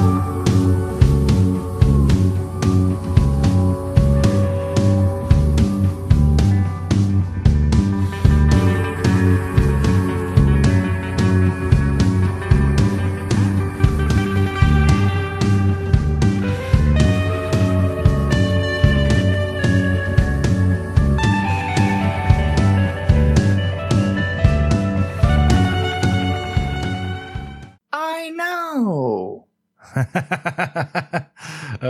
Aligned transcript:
I 0.00 0.39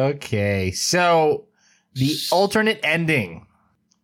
okay, 0.08 0.70
so 0.72 1.46
the 1.94 2.16
alternate 2.32 2.80
ending. 2.82 3.46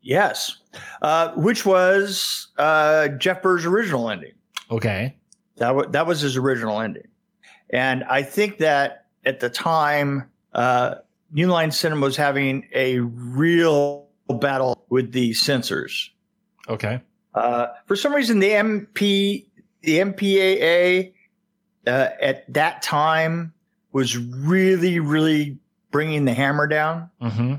Yes. 0.03 0.59
Uh, 1.03 1.33
which 1.35 1.67
was 1.67 2.49
uh, 2.59 3.09
Jeff 3.09 3.43
Burr's 3.43 3.65
original 3.65 4.09
ending. 4.11 4.33
Okay. 4.71 5.17
That, 5.57 5.69
w- 5.69 5.91
that 5.91 6.07
was 6.07 6.21
his 6.21 6.37
original 6.37 6.81
ending. 6.81 7.09
And 7.71 8.05
I 8.05 8.23
think 8.23 8.59
that 8.59 9.07
at 9.25 9.41
the 9.41 9.51
time, 9.51 10.31
uh, 10.53 10.97
New 11.33 11.49
Line 11.49 11.73
Cinema 11.73 12.07
was 12.07 12.17
having 12.17 12.69
a 12.73 13.01
real 13.01 14.07
battle 14.29 14.85
with 14.91 15.13
the 15.13 15.33
censors. 15.35 16.11
Okay. 16.69 17.01
Uh, 17.35 17.69
for 17.87 17.97
some 17.97 18.15
reason, 18.15 18.39
the 18.39 18.51
MP, 18.51 19.47
the 19.83 19.99
MPAA 19.99 21.13
uh, 21.87 22.09
at 22.21 22.53
that 22.53 22.83
time 22.83 23.53
was 23.93 24.17
really, 24.17 25.01
really 25.01 25.59
bringing 25.97 26.27
the 26.27 26.35
hammer 26.35 26.67
down. 26.67 27.09
Mm-hmm. 27.23 27.55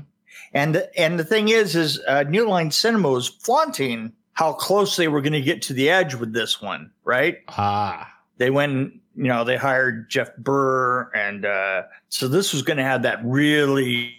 And 0.52 0.88
and 0.96 1.18
the 1.18 1.24
thing 1.24 1.48
is, 1.48 1.74
is 1.74 2.00
uh, 2.06 2.22
New 2.22 2.48
Line 2.48 2.70
Cinema 2.70 3.10
was 3.10 3.26
flaunting 3.26 4.12
how 4.34 4.52
close 4.52 4.94
they 4.94 5.08
were 5.08 5.20
going 5.20 5.32
to 5.32 5.40
get 5.40 5.60
to 5.62 5.72
the 5.72 5.90
edge 5.90 6.14
with 6.14 6.32
this 6.32 6.62
one, 6.62 6.92
right? 7.02 7.38
Ah. 7.48 8.08
They 8.36 8.50
went, 8.50 8.92
you 9.16 9.24
know, 9.24 9.42
they 9.42 9.56
hired 9.56 10.08
Jeff 10.08 10.34
Burr, 10.36 11.10
and 11.16 11.44
uh, 11.44 11.82
so 12.10 12.28
this 12.28 12.52
was 12.52 12.62
going 12.62 12.76
to 12.76 12.84
have 12.84 13.02
that 13.02 13.18
really 13.24 14.14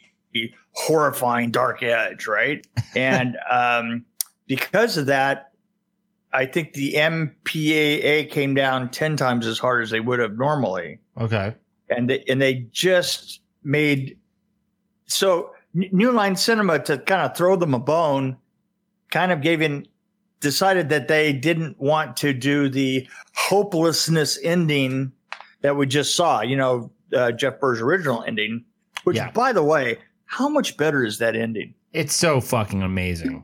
horrifying 0.73 1.51
dark 1.51 1.81
edge, 1.81 2.27
right? 2.27 2.67
and 2.97 3.37
um, 3.49 4.05
because 4.45 4.97
of 4.97 5.05
that, 5.05 5.53
I 6.33 6.45
think 6.45 6.73
the 6.73 6.95
MPAA 6.95 8.29
came 8.29 8.53
down 8.53 8.89
ten 8.89 9.15
times 9.15 9.47
as 9.47 9.57
hard 9.59 9.81
as 9.83 9.91
they 9.91 10.01
would 10.01 10.19
have 10.19 10.37
normally 10.37 10.99
Okay. 11.17 11.55
and 11.89 12.09
they, 12.09 12.23
and 12.27 12.41
they 12.41 12.67
just 12.73 13.39
made 13.63 14.17
so 15.05 15.51
New 15.73 16.11
Line 16.11 16.35
Cinema 16.35 16.79
to 16.79 16.97
kind 16.97 17.21
of 17.21 17.35
throw 17.35 17.55
them 17.55 17.73
a 17.73 17.79
bone, 17.79 18.37
kind 19.11 19.31
of 19.31 19.41
gave 19.41 19.61
in, 19.61 19.87
decided 20.39 20.89
that 20.89 21.07
they 21.07 21.33
didn't 21.33 21.79
want 21.79 22.17
to 22.17 22.33
do 22.33 22.69
the 22.69 23.07
hopelessness 23.35 24.39
ending 24.43 25.11
that 25.61 25.75
we 25.75 25.85
just 25.85 26.15
saw. 26.15 26.41
You 26.41 26.55
know, 26.57 26.91
uh, 27.13 27.31
Jeff 27.31 27.59
Burr's 27.59 27.81
original 27.81 28.23
ending, 28.27 28.63
which, 29.03 29.17
Yeah. 29.17 29.31
by 29.31 29.51
the 29.51 29.63
way, 29.63 29.97
how 30.25 30.47
much 30.47 30.77
better 30.77 31.03
is 31.03 31.17
that 31.19 31.35
ending? 31.35 31.73
It's 31.91 32.15
so 32.15 32.39
fucking 32.39 32.83
amazing. 32.83 33.43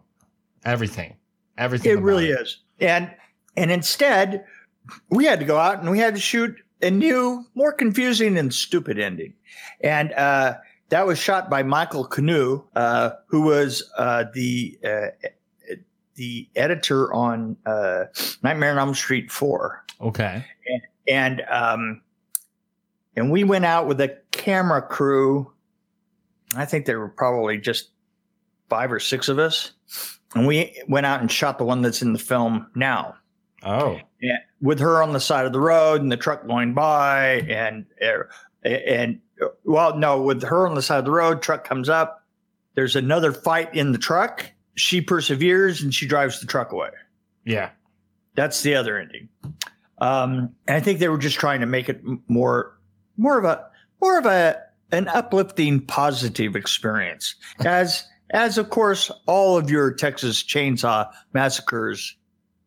Everything. 0.64 1.16
Everything. 1.58 1.92
It 1.92 2.02
really 2.02 2.30
is. 2.30 2.60
And 2.80 3.12
and 3.58 3.72
instead, 3.72 4.46
we 5.10 5.26
had 5.26 5.40
to 5.40 5.46
go 5.46 5.58
out 5.58 5.80
and 5.80 5.90
we 5.90 6.00
had 6.00 6.14
to 6.16 6.20
shoot 6.22 6.56
a 6.86 6.92
new, 6.92 7.46
more 7.56 7.74
confusing 7.74 8.38
and 8.38 8.54
stupid 8.54 9.00
ending. 9.00 9.34
And 9.82 10.14
uh, 10.14 10.56
that 10.90 11.08
was 11.08 11.20
shot 11.20 11.50
by 11.50 11.64
Michael 11.64 12.06
Canoe, 12.06 12.64
uh, 12.76 13.12
who 13.28 13.42
was 13.42 13.92
uh, 13.98 14.26
the 14.34 14.78
uh, 14.84 15.28
the 16.14 16.48
editor 16.56 17.14
on 17.14 17.58
uh, 17.66 18.06
Nightmare 18.44 18.72
on 18.72 18.78
Elm 18.78 18.94
Street 18.94 19.32
Four. 19.32 19.84
Okay. 20.00 20.46
And 21.08 21.42
um, 21.50 22.02
and 23.16 23.32
we 23.32 23.44
went 23.44 23.66
out 23.66 23.88
with 23.88 24.00
a 24.00 24.18
camera 24.32 24.82
crew. 24.82 25.52
I 26.56 26.66
think 26.66 26.86
there 26.86 27.00
were 27.00 27.10
probably 27.10 27.58
just 27.58 27.90
five 28.70 28.92
or 28.92 29.00
six 29.00 29.28
of 29.28 29.40
us. 29.40 29.72
And 30.36 30.48
we 30.48 30.82
went 30.88 31.06
out 31.06 31.22
and 31.22 31.32
shot 31.32 31.58
the 31.58 31.66
one 31.66 31.82
that's 31.82 32.02
in 32.02 32.14
the 32.14 32.20
film 32.20 32.68
now. 32.76 33.16
Oh. 33.66 34.00
Yeah, 34.22 34.38
with 34.62 34.80
her 34.80 35.02
on 35.02 35.14
the 35.14 35.20
side 35.20 35.46
of 35.46 35.54
the 35.54 35.60
road 35.60 36.02
and 36.02 36.12
the 36.12 36.18
truck 36.18 36.46
going 36.48 36.74
by, 36.74 37.42
and 37.50 37.86
and 38.64 39.20
well, 39.64 39.98
no, 39.98 40.22
with 40.22 40.44
her 40.44 40.68
on 40.68 40.76
the 40.76 40.82
side 40.82 41.00
of 41.00 41.06
the 41.06 41.12
road, 41.12 41.42
truck 41.42 41.64
comes 41.64 41.90
up. 41.90 42.24
There's 42.76 42.96
another 42.96 43.32
fight 43.32 43.74
in 43.74 43.92
the 43.92 43.98
truck. 43.98 44.52
She 44.76 45.02
perseveres 45.02 45.82
and 45.82 45.94
she 45.94 46.08
drives 46.08 46.40
the 46.40 46.48
truck 46.48 46.72
away. 46.72 46.90
Yeah. 47.46 47.70
That's 48.36 48.62
the 48.64 48.76
other 48.76 48.98
ending. 48.98 49.30
Um, 50.00 50.54
and 50.68 50.76
I 50.76 50.80
think 50.82 51.00
they 51.00 51.08
were 51.08 51.18
just 51.18 51.38
trying 51.38 51.62
to 51.62 51.66
make 51.66 51.88
it 51.88 52.02
more, 52.28 52.78
more 53.18 53.40
of 53.40 53.46
a, 53.46 53.66
more 54.02 54.18
of 54.18 54.26
a, 54.26 54.62
an 54.92 55.08
uplifting, 55.08 55.80
positive 55.80 56.56
experience. 56.56 57.36
As, 57.66 58.06
as 58.32 58.58
of 58.58 58.70
course, 58.70 59.10
all 59.26 59.58
of 59.58 59.70
your 59.70 59.94
Texas 59.94 60.44
Chainsaw 60.44 61.10
massacres 61.34 62.16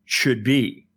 should 0.05 0.43
be. 0.43 0.87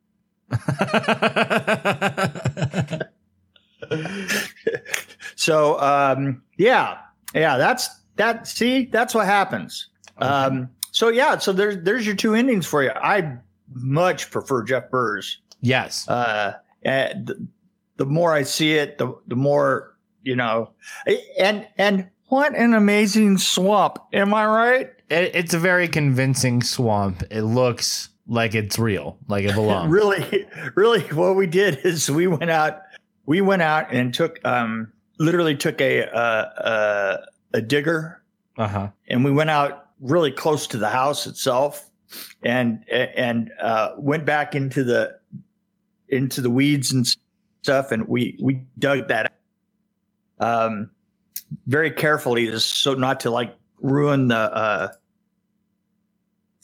So, 5.43 5.81
um, 5.81 6.41
yeah, 6.57 6.99
yeah, 7.35 7.59
that's 7.59 7.89
that. 8.15 8.47
See, 8.47 8.87
that's 8.87 9.13
what 9.13 9.27
happens. 9.27 9.89
Um, 10.19 10.71
so 10.93 11.09
yeah, 11.09 11.39
so 11.39 11.53
there's 11.53 11.83
there's 11.83 12.07
your 12.07 12.15
two 12.15 12.35
endings 12.35 12.65
for 12.65 12.85
you. 12.85 12.91
I 12.91 13.39
much 13.75 14.31
prefer 14.31 14.63
Jeff 14.63 14.89
Burr's. 14.89 15.41
yes. 15.61 16.07
Uh, 16.09 16.55
and 16.83 17.27
the, 17.27 17.47
the 17.97 18.07
more 18.07 18.33
I 18.33 18.45
see 18.45 18.75
it, 18.75 18.99
the 18.99 19.19
the 19.27 19.35
more 19.35 19.97
you 20.23 20.37
know. 20.37 20.71
And 21.41 21.67
and 21.77 22.09
what 22.27 22.55
an 22.55 22.73
amazing 22.73 23.39
swamp! 23.39 23.99
Am 24.13 24.33
I 24.35 24.47
right? 24.47 24.91
It, 25.11 25.35
it's 25.35 25.55
a 25.55 25.59
very 25.59 25.89
convincing 25.89 26.63
swamp. 26.63 27.25
It 27.33 27.43
looks 27.43 28.11
like 28.27 28.55
it's 28.55 28.79
real, 28.79 29.19
like 29.29 29.45
it 29.45 29.55
belongs. 29.55 29.91
really, 29.93 30.47
really, 30.75 31.01
what 31.09 31.37
we 31.37 31.47
did 31.47 31.79
is 31.85 32.11
we 32.11 32.27
went 32.27 32.51
out. 32.51 32.83
We 33.27 33.41
went 33.41 33.63
out 33.63 33.93
and 33.93 34.13
took 34.13 34.39
um 34.45 34.93
literally 35.19 35.57
took 35.57 35.81
a 35.81 36.09
uh, 36.11 36.19
uh, 36.19 37.17
a 37.55 37.61
digger 37.61 38.23
Uh 38.59 38.67
huh. 38.69 38.89
and 39.09 39.25
we 39.25 39.31
went 39.31 39.51
out 39.51 39.87
really 40.01 40.33
close 40.33 40.67
to 40.69 40.77
the 40.77 40.89
house 40.89 41.27
itself 41.27 41.89
and 42.43 42.85
and 42.91 43.53
uh, 43.61 43.93
went 43.99 44.25
back 44.25 44.55
into 44.55 44.83
the 44.83 45.17
into 46.09 46.41
the 46.41 46.51
weeds 46.51 46.93
and 46.93 47.07
stuff 47.63 47.93
and 47.93 48.09
we 48.09 48.37
we 48.43 48.61
dug 48.81 49.07
that 49.09 49.33
um 50.41 50.91
very 51.69 51.91
carefully 51.91 52.47
just 52.47 52.81
so 52.83 52.95
not 52.95 53.21
to 53.21 53.31
like 53.31 53.55
ruin 53.81 54.27
the 54.29 54.37
uh 54.37 54.89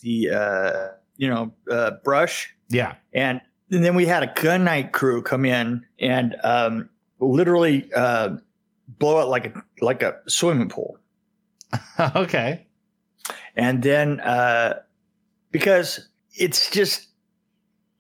the 0.01 0.31
uh 0.31 0.89
you 1.19 1.29
know 1.29 1.53
uh 1.71 1.91
brush 2.03 2.55
Yeah. 2.71 2.95
and, 3.13 3.41
and 3.71 3.85
then 3.85 3.95
we 3.95 4.07
had 4.07 4.23
a 4.23 4.29
gunite 4.29 4.93
crew 4.93 5.21
come 5.23 5.45
in 5.45 5.85
and 6.01 6.35
um 6.43 6.89
literally 7.21 7.91
uh 7.95 8.37
blow 8.99 9.21
it 9.21 9.27
like 9.27 9.47
a 9.47 9.63
like 9.83 10.03
a 10.03 10.17
swimming 10.27 10.69
pool 10.71 10.99
okay. 12.17 12.67
and 13.57 13.83
then 13.83 14.21
uh, 14.21 14.75
because 15.51 16.09
it's 16.35 16.71
just 16.71 17.09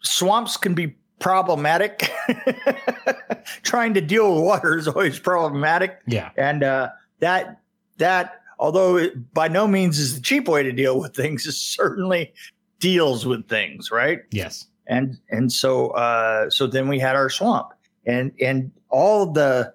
swamps 0.00 0.56
can 0.56 0.72
be 0.74 0.96
problematic. 1.18 2.10
Trying 3.62 3.92
to 3.94 4.00
deal 4.00 4.34
with 4.34 4.44
water 4.44 4.78
is 4.78 4.88
always 4.88 5.18
problematic, 5.18 5.98
Yeah. 6.06 6.30
and 6.36 6.62
uh, 6.62 6.88
that 7.20 7.60
that 7.98 8.40
although 8.58 8.96
it 8.96 9.34
by 9.34 9.48
no 9.48 9.66
means 9.66 9.98
is 9.98 10.14
the 10.14 10.20
cheap 10.22 10.48
way 10.48 10.62
to 10.62 10.72
deal 10.72 10.98
with 11.00 11.14
things, 11.14 11.44
is 11.46 11.56
certainly 11.58 12.32
deals 12.80 13.26
with 13.26 13.48
things, 13.48 13.90
right? 13.90 14.20
Yes. 14.30 14.66
and 14.86 15.18
and 15.30 15.52
so 15.52 15.90
uh 15.90 16.48
so 16.50 16.66
then 16.66 16.88
we 16.88 16.98
had 16.98 17.14
our 17.14 17.28
swamp 17.28 17.68
and 18.06 18.32
and 18.40 18.72
all 18.88 19.26
the 19.30 19.72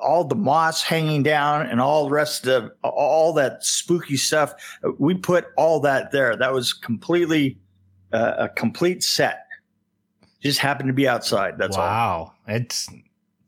all 0.00 0.24
the 0.24 0.34
moss 0.34 0.82
hanging 0.82 1.22
down 1.22 1.66
and 1.66 1.80
all 1.80 2.04
the 2.04 2.10
rest 2.10 2.46
of 2.46 2.70
all 2.82 3.32
that 3.32 3.64
spooky 3.64 4.16
stuff 4.16 4.52
we 4.98 5.14
put 5.14 5.46
all 5.56 5.78
that 5.80 6.10
there 6.10 6.36
that 6.36 6.52
was 6.52 6.72
completely 6.72 7.56
uh, 8.12 8.34
a 8.38 8.48
complete 8.48 9.02
set 9.02 9.46
just 10.42 10.58
happened 10.58 10.88
to 10.88 10.92
be 10.92 11.06
outside 11.08 11.56
that's 11.58 11.76
all 11.76 11.84
wow. 11.84 12.32
It's 12.48 12.88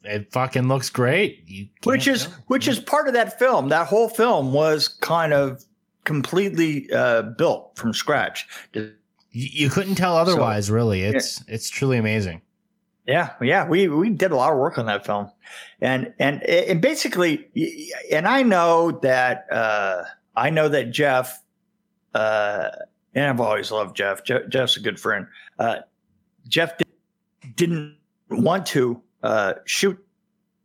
it 0.03 0.33
fucking 0.33 0.67
looks 0.69 0.91
great. 0.91 1.43
You 1.47 1.69
which 1.85 2.07
is 2.09 2.27
tell. 2.27 2.35
which 2.47 2.69
is 2.69 2.79
part 2.79 3.07
of 3.09 3.15
that 3.15 3.39
film 3.39 3.69
that 3.69 3.87
whole 3.87 4.09
film 4.09 4.53
was 4.53 4.89
kind 4.89 5.33
of 5.33 5.65
completely 6.11 6.93
uh 6.93 7.23
built 7.23 7.77
from 7.77 7.95
scratch 7.95 8.49
you, 9.33 9.49
you 9.53 9.71
couldn't 9.71 9.95
tell 9.95 10.17
otherwise. 10.17 10.71
really, 10.71 11.03
it's 11.03 11.43
it's 11.47 11.71
truly 11.71 11.99
amazing. 11.99 12.43
Yeah, 13.07 13.31
yeah, 13.41 13.67
we 13.67 13.89
we 13.89 14.11
did 14.11 14.31
a 14.31 14.37
lot 14.37 14.53
of 14.53 14.59
work 14.59 14.79
on 14.79 14.87
that 14.87 15.07
film, 15.07 15.31
and 15.81 16.13
and 16.19 16.43
and 16.43 16.81
basically, 16.81 17.49
and 18.11 18.27
I 18.27 18.43
know 18.43 18.93
that 19.03 19.47
uh, 19.51 20.05
I 20.37 20.51
know 20.51 20.69
that 20.69 20.91
Jeff, 20.91 21.43
uh, 22.15 22.69
and 23.15 23.27
I've 23.27 23.41
always 23.41 23.71
loved 23.71 23.97
Jeff. 23.97 24.25
Jeff 24.25 24.49
Jeff's 24.49 24.77
a 24.77 24.81
good 24.81 25.01
friend. 25.01 25.27
Uh, 25.59 25.79
Jeff 26.49 26.77
did, 26.79 26.89
didn't 27.57 27.97
want 28.29 28.67
to 28.67 29.03
uh, 29.23 29.55
shoot 29.65 29.99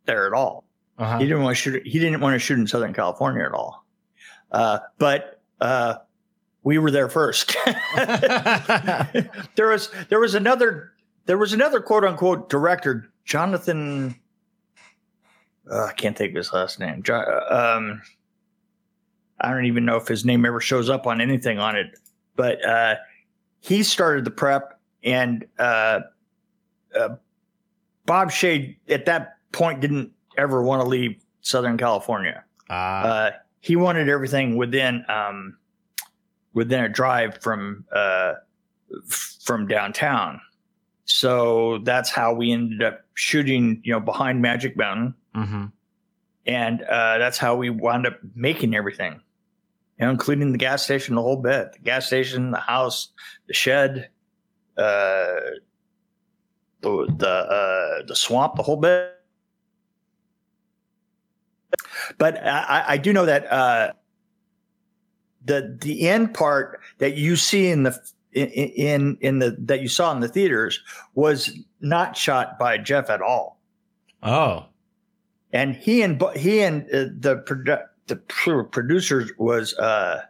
there 0.06 0.28
at 0.28 0.34
all. 0.34 0.66
Uh-huh. 0.98 1.18
He 1.18 1.26
didn't 1.26 1.44
want 1.44 1.56
to 1.56 1.62
shoot. 1.62 1.86
He 1.86 2.00
didn't 2.00 2.20
want 2.20 2.34
to 2.34 2.40
shoot 2.40 2.60
in 2.60 2.68
Southern 2.68 2.94
California 2.94 3.44
at 3.44 3.54
all. 3.54 3.86
Uh, 4.52 4.80
but 4.98 5.35
uh, 5.62 5.96
we 6.64 6.78
were 6.78 6.92
there 6.92 7.10
first. 7.10 7.56
there 7.96 9.68
was 9.70 9.90
there 10.10 10.20
was 10.20 10.36
another 10.36 10.92
there 11.26 11.38
was 11.38 11.54
another 11.54 11.80
quote 11.80 12.04
unquote 12.04 12.50
director, 12.50 13.10
Jonathan. 13.26 14.16
Uh, 15.70 15.86
I 15.86 15.94
can't 15.94 16.18
think 16.18 16.32
of 16.32 16.38
his 16.38 16.54
last 16.54 16.80
name. 16.80 17.02
Jo- 17.04 17.42
um, 17.50 18.02
I 19.42 19.50
don't 19.52 19.66
even 19.66 19.86
know 19.86 19.98
if 19.98 20.08
his 20.08 20.24
name 20.26 20.46
ever 20.46 20.60
shows 20.62 20.90
up 20.90 21.08
on 21.08 21.22
anything 21.22 21.60
on 21.60 21.76
it, 21.76 21.98
but 22.36 22.64
uh, 22.66 22.96
he 23.60 23.84
started 23.84 24.26
the 24.26 24.32
prep, 24.32 24.80
and 25.04 25.46
uh, 25.58 26.02
uh, 26.98 27.10
Bob 28.06 28.30
Shaye 28.30 28.78
at 28.88 29.06
that 29.06 29.38
point 29.52 29.82
didn't 29.82 30.12
ever 30.38 30.62
want 30.62 30.82
to 30.84 30.88
leave 30.88 31.20
Southern 31.42 31.78
California. 31.78 32.44
Ah, 32.70 33.04
Uh, 33.04 33.32
he 33.66 33.76
wanted 33.76 34.10
everything 34.10 34.58
within 34.58 35.04
um, 35.10 35.58
within 36.54 36.84
a 36.84 36.90
drive 36.90 37.42
from 37.42 37.84
uh, 37.92 38.34
from 39.10 39.68
downtown. 39.68 40.40
So 41.06 41.80
that's 41.80 42.12
how 42.12 42.32
we 42.32 42.52
ended 42.52 42.84
up 42.84 43.02
shooting, 43.16 43.82
you 43.84 43.92
know, 43.92 44.00
behind 44.00 44.40
Magic 44.40 44.78
Mountain, 44.78 45.16
mhm. 45.36 45.72
and 46.46 46.84
uh, 46.84 47.18
that's 47.18 47.40
how 47.40 47.56
we 47.56 47.72
wound 47.72 48.06
up 48.06 48.20
making 48.36 48.76
everything, 48.76 49.14
you 50.00 50.06
know, 50.06 50.12
including 50.12 50.52
the 50.52 50.60
gas 50.60 50.84
station, 50.84 51.16
the 51.16 51.24
whole 51.24 51.42
bit, 51.42 51.74
the 51.74 51.80
gas 51.80 52.06
station, 52.06 52.52
the 52.52 52.60
house, 52.60 53.10
the 53.48 53.54
shed, 53.56 54.10
uh, 54.78 55.40
the 56.82 57.08
the 57.18 57.30
uh, 57.30 58.06
the 58.06 58.16
swamp, 58.16 58.58
the 58.58 58.64
whole 58.64 58.78
bit. 58.78 59.15
But 62.18 62.44
I, 62.46 62.84
I 62.88 62.98
do 62.98 63.14
know 63.14 63.26
that 63.26 63.52
uh, 63.52 63.94
the 65.44 65.78
the 65.82 66.08
end 66.08 66.34
part 66.34 66.82
that 66.98 67.16
you 67.16 67.36
see 67.36 67.70
in 67.70 67.84
the 67.84 67.98
in, 68.34 69.18
in 69.22 69.40
the 69.40 69.56
that 69.60 69.82
you 69.82 69.88
saw 69.88 70.12
in 70.12 70.20
the 70.20 70.28
theaters 70.28 70.82
was 71.14 71.58
not 71.82 72.18
shot 72.18 72.60
by 72.60 72.78
Jeff 72.78 73.10
at 73.10 73.22
all. 73.22 73.60
Oh, 74.24 74.66
and 75.54 75.76
he 75.76 76.02
and 76.02 76.22
he 76.36 76.62
and 76.62 76.84
uh, 76.86 77.06
the 77.18 77.44
produ- 77.48 77.86
the 78.08 78.18
producers 78.72 79.32
was 79.38 79.74
uh 79.76 80.22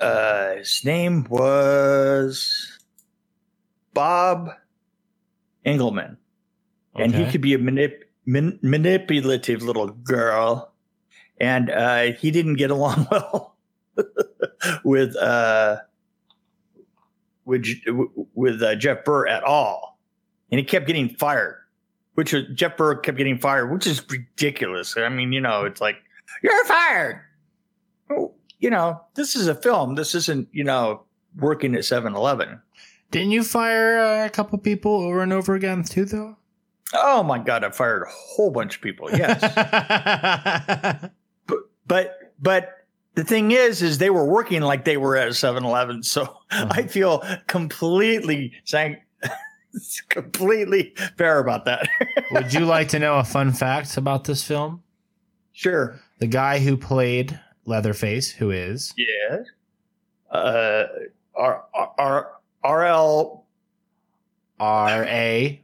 uh 0.00 0.54
his 0.56 0.82
name 0.84 1.26
was 1.28 2.78
Bob 3.94 4.50
Engelman, 5.64 6.18
and 6.96 7.14
he 7.14 7.30
could 7.30 7.40
be 7.40 7.54
a 7.54 7.58
manip- 7.58 8.03
man- 8.26 8.58
manipulative 8.62 9.62
little 9.62 9.88
girl, 9.88 10.72
and 11.38 11.70
uh, 11.70 12.12
he 12.12 12.30
didn't 12.30 12.54
get 12.54 12.70
along 12.70 13.06
well 13.10 13.56
with 14.84 15.16
uh 15.16 15.78
with 17.44 17.66
with 18.34 18.62
uh, 18.62 18.74
Jeff 18.76 19.04
Burr 19.04 19.26
at 19.26 19.42
all, 19.44 19.98
and 20.50 20.58
he 20.58 20.64
kept 20.64 20.86
getting 20.86 21.08
fired. 21.08 21.60
Which 22.14 22.32
was, 22.32 22.44
Jeff 22.54 22.76
Burr 22.76 22.94
kept 22.96 23.18
getting 23.18 23.38
fired, 23.38 23.72
which 23.72 23.88
is 23.88 24.00
ridiculous. 24.08 24.96
I 24.96 25.08
mean, 25.08 25.32
you 25.32 25.40
know, 25.40 25.64
it's 25.64 25.80
like 25.80 25.96
you're 26.42 26.64
fired. 26.64 27.20
Oh, 28.10 28.34
you 28.60 28.70
know, 28.70 29.00
this 29.14 29.34
is 29.34 29.48
a 29.48 29.54
film. 29.54 29.96
This 29.96 30.14
isn't, 30.14 30.48
you 30.52 30.62
know, 30.62 31.02
working 31.36 31.74
at 31.74 31.80
7-Eleven. 31.80 32.60
Didn't 33.10 33.32
you 33.32 33.42
fire 33.42 33.98
uh, 33.98 34.26
a 34.26 34.30
couple 34.30 34.58
people 34.58 34.92
over 34.92 35.22
and 35.22 35.32
over 35.32 35.54
again 35.54 35.82
too, 35.82 36.04
though? 36.04 36.36
Oh 36.92 37.22
my 37.22 37.38
god, 37.38 37.64
I 37.64 37.70
fired 37.70 38.02
a 38.02 38.10
whole 38.10 38.50
bunch 38.50 38.76
of 38.76 38.82
people. 38.82 39.10
Yes. 39.10 39.40
but 41.46 41.58
but 41.86 42.18
but 42.40 42.70
the 43.14 43.24
thing 43.24 43.52
is 43.52 43.82
is 43.82 43.98
they 43.98 44.10
were 44.10 44.24
working 44.24 44.62
like 44.62 44.84
they 44.84 44.96
were 44.96 45.16
at 45.16 45.28
a 45.28 45.30
7-Eleven. 45.30 46.02
So 46.02 46.36
I 46.50 46.82
feel 46.82 47.22
completely 47.46 48.52
saying 48.64 48.98
completely 50.08 50.94
fair 51.16 51.38
about 51.38 51.64
that. 51.64 51.88
Would 52.32 52.52
you 52.52 52.60
like 52.66 52.88
to 52.90 52.98
know 52.98 53.18
a 53.18 53.24
fun 53.24 53.52
fact 53.52 53.96
about 53.96 54.24
this 54.24 54.42
film? 54.44 54.82
sure. 55.52 56.00
The 56.18 56.26
guy 56.26 56.58
who 56.58 56.76
played 56.76 57.38
Leatherface, 57.64 58.30
who 58.30 58.50
is 58.50 58.92
Yeah. 58.96 59.38
Uh 60.30 60.86
R 61.34 61.64
R 61.72 62.32
R 62.62 62.84
L 62.84 63.46
R 64.60 65.04
A 65.04 65.60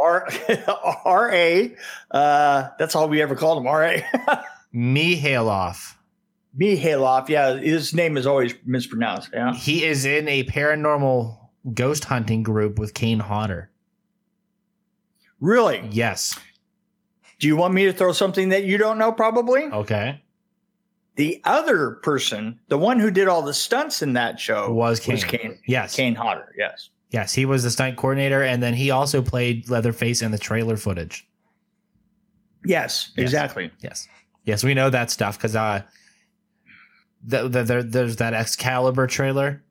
R 0.00 0.28
R 1.04 1.32
A. 1.32 1.74
Uh 2.10 2.68
that's 2.78 2.94
all 2.94 3.08
we 3.08 3.20
ever 3.22 3.34
called 3.36 3.58
him, 3.58 3.66
R 3.66 3.84
A. 3.84 4.04
Mihailoff. 4.74 5.94
Mihailoff, 6.58 7.28
yeah, 7.28 7.56
his 7.56 7.94
name 7.94 8.16
is 8.16 8.26
always 8.26 8.54
mispronounced. 8.64 9.30
Yeah. 9.32 9.54
He 9.54 9.84
is 9.84 10.04
in 10.04 10.26
a 10.28 10.44
paranormal 10.44 11.38
ghost 11.74 12.04
hunting 12.04 12.42
group 12.42 12.78
with 12.78 12.94
Kane 12.94 13.20
Hodder. 13.20 13.70
Really? 15.40 15.86
Yes. 15.90 16.38
Do 17.38 17.46
you 17.46 17.56
want 17.56 17.72
me 17.74 17.84
to 17.86 17.92
throw 17.92 18.12
something 18.12 18.50
that 18.50 18.64
you 18.64 18.78
don't 18.78 18.98
know 18.98 19.12
probably? 19.12 19.64
Okay. 19.64 20.22
The 21.16 21.40
other 21.44 21.92
person, 22.02 22.60
the 22.68 22.78
one 22.78 22.98
who 23.00 23.10
did 23.10 23.28
all 23.28 23.42
the 23.42 23.54
stunts 23.54 24.02
in 24.02 24.14
that 24.14 24.38
show 24.40 24.72
Was 24.72 25.00
Kane. 25.00 25.14
was 25.14 25.24
Kane 25.24 25.58
Yes. 25.66 25.96
Kane 25.96 26.14
Hodder, 26.14 26.52
yes. 26.58 26.90
Yes. 27.10 27.32
He 27.34 27.44
was 27.44 27.62
the 27.64 27.70
stunt 27.70 27.96
coordinator, 27.96 28.42
and 28.42 28.62
then 28.62 28.74
he 28.74 28.90
also 28.90 29.20
played 29.22 29.68
Leatherface 29.68 30.22
in 30.22 30.30
the 30.30 30.38
trailer 30.38 30.76
footage. 30.76 31.26
Yes, 32.64 33.10
Yes. 33.16 33.24
exactly. 33.24 33.70
Yes. 33.80 34.06
Yes, 34.44 34.62
we 34.64 34.74
know 34.74 34.90
that 34.90 35.10
stuff 35.10 35.36
because 35.38 35.56
uh, 35.56 35.82
the, 37.24 37.48
the, 37.48 37.62
there, 37.64 37.82
there's 37.82 38.16
that 38.16 38.34
Excalibur 38.34 39.06
trailer 39.06 39.62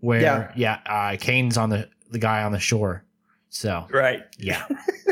where 0.00 0.52
yeah, 0.56 0.80
uh, 0.86 1.16
Kane's 1.18 1.56
on 1.56 1.70
the 1.70 1.88
the 2.10 2.18
guy 2.18 2.42
on 2.44 2.52
the 2.52 2.58
shore. 2.60 3.04
So 3.50 3.86
Right. 3.90 4.22
yeah, 4.38 4.66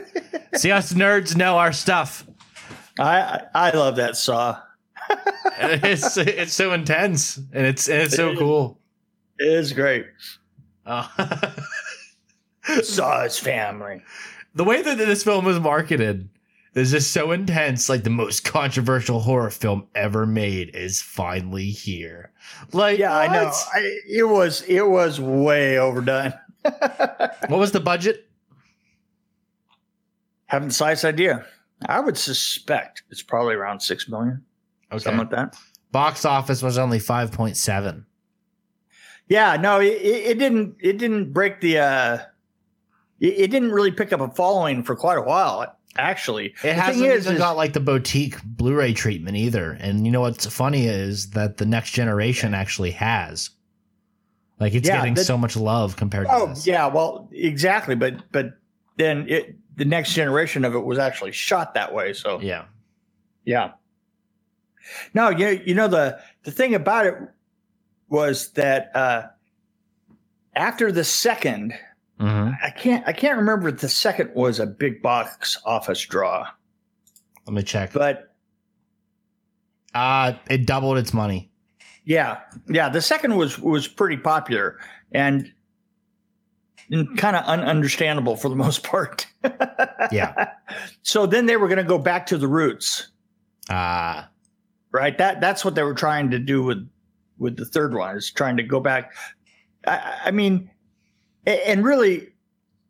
see 0.54 0.70
us 0.70 0.92
nerds 0.92 1.34
know 1.36 1.58
our 1.58 1.72
stuff. 1.72 2.26
I 2.98 3.20
I, 3.20 3.40
I 3.54 3.70
love 3.70 3.96
that 3.96 4.16
saw. 4.16 4.60
It's 5.64 6.16
it's 6.16 6.52
so 6.54 6.72
intense 6.72 7.36
and 7.36 7.66
it's 7.66 7.88
and 7.88 8.02
it's 8.02 8.16
so 8.16 8.34
cool. 8.36 8.78
It 9.38 9.48
is 9.52 9.72
great. 9.72 10.06
Uh, 10.86 11.06
Saw's 12.82 13.38
family. 13.38 14.02
the 14.54 14.64
way 14.64 14.82
that 14.82 14.98
this 14.98 15.22
film 15.24 15.44
was 15.44 15.58
marketed 15.60 16.28
is 16.74 16.90
just 16.90 17.12
so 17.12 17.32
intense. 17.32 17.88
Like 17.88 18.02
the 18.04 18.10
most 18.10 18.44
controversial 18.44 19.20
horror 19.20 19.50
film 19.50 19.86
ever 19.94 20.26
made 20.26 20.74
is 20.74 21.02
finally 21.02 21.66
here. 21.70 22.32
Like 22.72 22.98
Yeah, 22.98 23.16
I 23.16 23.26
know. 23.28 23.52
I, 23.74 23.98
it 24.08 24.28
was 24.28 24.62
it 24.62 24.86
was 24.86 25.20
way 25.20 25.78
overdone. 25.78 26.34
What 27.48 27.58
was 27.58 27.72
the 27.72 27.80
budget? 27.80 28.28
Haven't 30.46 30.68
the 30.68 30.74
slightest 30.74 31.04
idea. 31.04 31.44
I 31.86 31.98
would 32.00 32.16
suspect 32.16 33.02
it's 33.10 33.22
probably 33.22 33.54
around 33.54 33.80
six 33.80 34.08
million, 34.08 34.44
Okay. 34.92 35.02
something 35.02 35.18
like 35.18 35.30
that. 35.30 35.56
Box 35.90 36.24
office 36.24 36.62
was 36.62 36.78
only 36.78 36.98
five 36.98 37.32
point 37.32 37.56
seven. 37.56 38.06
Yeah, 39.32 39.56
no, 39.56 39.80
it, 39.80 39.86
it 40.02 40.38
didn't. 40.38 40.76
It 40.80 40.98
didn't 40.98 41.32
break 41.32 41.60
the. 41.62 41.78
uh 41.78 42.18
it, 43.18 43.34
it 43.44 43.50
didn't 43.50 43.70
really 43.72 43.90
pick 43.92 44.12
up 44.12 44.20
a 44.20 44.28
following 44.30 44.82
for 44.82 44.94
quite 44.94 45.16
a 45.16 45.22
while. 45.22 45.74
Actually, 45.96 46.46
It 46.46 46.62
The 46.62 46.74
hasn't 46.74 47.06
is- 47.06 47.24
even 47.24 47.34
is- 47.34 47.38
got 47.38 47.56
like 47.56 47.72
the 47.72 47.80
boutique 47.80 48.42
Blu-ray 48.44 48.92
treatment 48.92 49.36
either. 49.36 49.72
And 49.80 50.04
you 50.04 50.12
know 50.12 50.20
what's 50.22 50.44
funny 50.46 50.86
is 50.86 51.30
that 51.30 51.56
the 51.56 51.64
next 51.66 51.92
generation 51.92 52.52
actually 52.54 52.90
has. 52.92 53.50
Like 54.60 54.74
it's 54.74 54.86
Yeah, 54.88 54.98
getting 54.98 55.14
that- 55.14 55.24
so 55.24 55.38
much 55.38 55.56
love 55.56 55.96
compared 55.96 56.26
to 56.26 56.32
Oh 56.34 56.46
this. 56.48 56.66
yeah, 56.66 56.86
well, 56.86 57.28
exactly. 57.32 57.94
But 57.94 58.30
but 58.32 58.58
then 58.98 59.26
it 59.30 59.56
the 59.76 59.86
next 59.86 60.12
generation 60.12 60.64
of 60.66 60.74
it 60.74 60.84
was 60.84 60.98
actually 60.98 61.32
shot 61.32 61.72
that 61.74 61.94
way. 61.94 62.12
So 62.12 62.38
Yeah. 62.42 62.64
yeah. 63.46 63.72
No, 65.14 65.30
you 65.30 65.60
you 65.64 65.74
know 65.74 65.88
the 65.88 66.18
the 66.44 66.50
thing 66.50 66.74
about 66.74 67.06
it 67.06 67.14
was 68.12 68.50
that 68.52 68.94
uh 68.94 69.22
after 70.54 70.92
the 70.92 71.02
second, 71.02 71.72
Mhm. 72.20 72.56
I 72.62 72.70
can't 72.70 73.08
I 73.08 73.12
can't 73.12 73.38
remember 73.38 73.68
if 73.70 73.80
the 73.80 73.88
second 73.88 74.30
was 74.34 74.60
a 74.60 74.66
big 74.66 75.02
box 75.02 75.58
office 75.64 76.00
draw, 76.04 76.46
Let 77.46 77.54
me 77.54 77.62
check. 77.62 77.92
but 77.94 78.34
Uh 79.94 80.34
it 80.48 80.66
doubled 80.66 80.98
its 80.98 81.12
money. 81.14 81.50
yeah, 82.04 82.40
yeah, 82.68 82.88
the 82.90 83.00
second 83.02 83.36
was 83.36 83.58
was 83.58 83.88
pretty 83.88 84.18
popular, 84.18 84.78
and 85.12 85.50
and 86.90 87.16
kind 87.16 87.34
of 87.36 87.44
ununderstandable 87.46 88.38
for 88.38 88.50
the 88.50 88.56
most 88.56 88.82
part. 88.82 89.26
yeah. 90.12 90.50
So 91.02 91.24
then 91.26 91.46
they 91.46 91.56
were 91.56 91.68
going 91.68 91.78
to 91.78 91.84
go 91.84 91.96
back 91.98 92.26
to 92.26 92.36
the 92.36 92.48
roots. 92.48 93.08
Ah. 93.70 94.24
Uh, 94.24 94.28
right. 94.90 95.16
That 95.16 95.40
that's 95.40 95.64
what 95.64 95.74
they 95.74 95.82
were 95.84 95.94
trying 95.94 96.30
to 96.32 96.38
do 96.38 96.62
with 96.62 96.86
with 97.42 97.56
the 97.56 97.66
third 97.66 97.94
one. 97.94 98.16
Is 98.16 98.30
trying 98.30 98.56
to 98.56 98.62
go 98.62 98.80
back. 98.80 99.12
I, 99.86 100.20
I 100.26 100.30
mean, 100.30 100.70
and 101.44 101.84
really, 101.84 102.28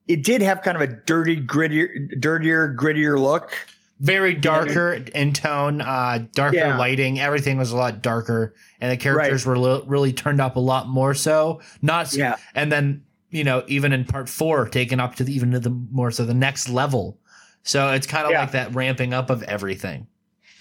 it 0.07 0.23
did 0.23 0.43
have 0.43 0.63
kind 0.63 0.77
of 0.77 0.83
a 0.83 0.87
dirty, 0.87 1.37
grittier, 1.37 2.21
dirtier, 2.21 2.75
grittier 2.79 3.19
look. 3.19 3.53
Very 4.01 4.35
darker 4.35 4.95
in 5.15 5.33
tone, 5.33 5.81
uh, 5.81 6.27
darker 6.35 6.57
yeah. 6.57 6.77
lighting. 6.77 7.21
Everything 7.21 7.57
was 7.57 7.71
a 7.71 7.77
lot 7.77 8.03
darker, 8.03 8.53
and 8.81 8.91
the 8.91 8.97
characters 8.97 9.47
right. 9.47 9.51
were 9.51 9.59
li- 9.59 9.85
really 9.87 10.13
turned 10.13 10.41
up 10.41 10.57
a 10.57 10.61
lot 10.61 10.89
more. 10.89 11.15
So 11.15 11.61
not, 11.83 12.13
yeah. 12.13 12.37
And 12.57 12.73
then 12.73 13.05
you 13.31 13.45
know, 13.45 13.65
even 13.67 13.93
in 13.93 14.05
part 14.05 14.29
four, 14.29 14.69
taken 14.69 15.01
up 15.01 15.15
to 15.17 15.25
the, 15.25 15.33
even 15.35 15.53
to 15.53 15.61
the 15.61 15.71
more 15.71 16.11
so 16.11 16.25
the 16.25 16.35
next 16.35 16.69
level. 16.69 17.19
So 17.63 17.93
it's 17.93 18.07
kind 18.07 18.27
of 18.27 18.33
yeah. 18.33 18.41
like 18.41 18.53
that 18.53 18.75
ramping 18.75 19.15
up 19.15 19.31
of 19.31 19.43
everything. 19.45 20.07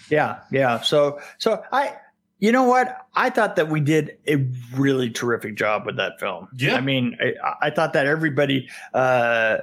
Yeah, 0.08 0.40
yeah. 0.50 0.80
So 0.80 1.20
so 1.38 1.62
I 1.72 1.96
you 2.42 2.50
know 2.50 2.64
what? 2.64 3.06
I 3.14 3.30
thought 3.30 3.54
that 3.54 3.68
we 3.68 3.78
did 3.78 4.18
a 4.26 4.44
really 4.74 5.08
terrific 5.08 5.54
job 5.54 5.86
with 5.86 5.96
that 5.98 6.18
film. 6.18 6.48
Yeah. 6.56 6.74
I 6.74 6.80
mean, 6.80 7.16
I, 7.22 7.68
I 7.68 7.70
thought 7.70 7.92
that 7.92 8.06
everybody, 8.06 8.68
uh, 8.92 9.58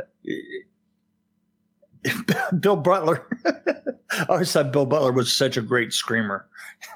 Bill 2.58 2.78
Butler, 2.78 3.28
I 3.46 4.26
always 4.30 4.50
thought 4.54 4.72
Bill 4.72 4.86
Butler 4.86 5.12
was 5.12 5.30
such 5.30 5.58
a 5.58 5.62
great 5.62 5.92
screamer. 5.92 6.48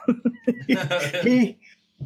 he, 1.21 1.57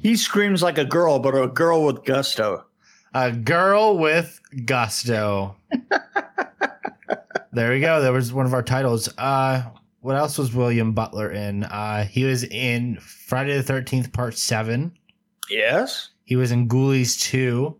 he 0.02 0.16
screams 0.16 0.64
like 0.64 0.80
a 0.80 0.86
girl, 0.86 1.20
but 1.20 1.36
a 1.36 1.48
girl 1.48 1.86
with 1.86 2.04
gusto. 2.04 2.66
A 3.14 3.32
girl 3.32 4.00
with 4.00 4.42
gusto. 4.66 5.56
there 7.52 7.70
we 7.70 7.80
go. 7.80 8.02
That 8.02 8.12
was 8.12 8.34
one 8.34 8.48
of 8.48 8.56
our 8.56 8.64
titles. 8.64 9.08
Uh, 9.20 9.66
what 10.08 10.16
else 10.16 10.38
was 10.38 10.54
William 10.54 10.94
Butler 10.94 11.30
in? 11.30 11.66
Uh, 11.66 12.06
he 12.06 12.24
was 12.24 12.46
in 12.46 12.98
Friday 13.02 13.60
the 13.60 13.74
13th, 13.74 14.14
part 14.14 14.38
seven. 14.38 14.98
Yes. 15.50 16.12
He 16.24 16.38
was 16.38 16.50
in 16.50 16.70
Ghoulies 16.70 17.20
2. 17.20 17.76